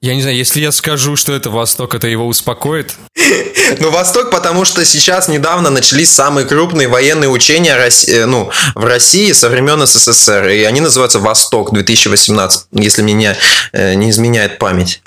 Я 0.03 0.15
не 0.15 0.21
знаю, 0.21 0.37
если 0.37 0.61
я 0.61 0.73
скажу, 0.73 1.17
что 1.17 1.33
это 1.33 1.49
Восток, 1.49 1.95
это 1.95 2.07
его 2.07 2.27
успокоит. 2.27 2.95
ну, 3.81 3.91
Восток, 3.91 4.31
потому 4.31 4.65
что 4.65 4.85
сейчас 4.85 5.29
недавно 5.29 5.71
начались 5.71 6.13
самые 6.13 6.47
крупные 6.47 6.89
военные 6.89 7.31
учения 7.31 7.75
э, 7.75 8.27
ну, 8.27 8.51
в 8.75 8.85
России 8.85 9.33
со 9.33 9.49
времен 9.49 9.85
СССР. 9.87 10.49
И 10.49 10.63
они 10.65 10.81
называются 10.81 11.19
Восток 11.19 11.73
2018, 11.73 12.67
если 12.73 13.03
мне 13.03 13.15
не, 13.15 13.37
э, 13.73 13.95
не 13.95 14.11
изменяет 14.11 14.59
память. 14.59 15.01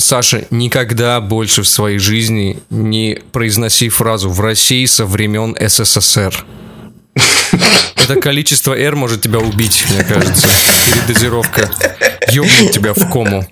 Саша, 0.00 0.46
никогда 0.50 1.20
больше 1.20 1.62
в 1.62 1.68
своей 1.68 1.98
жизни 1.98 2.58
не 2.70 3.20
произноси 3.32 3.88
фразу 3.88 4.30
«в 4.30 4.40
России 4.40 4.84
со 4.86 5.06
времен 5.06 5.56
СССР». 5.58 6.44
Это 7.96 8.20
количество 8.20 8.76
R 8.76 8.96
может 8.96 9.22
тебя 9.22 9.38
убить, 9.38 9.84
мне 9.90 10.02
кажется. 10.04 10.46
Дозировка 11.06 11.70
ёбнет 12.32 12.72
тебя 12.72 12.94
в 12.94 13.10
кому. 13.10 13.46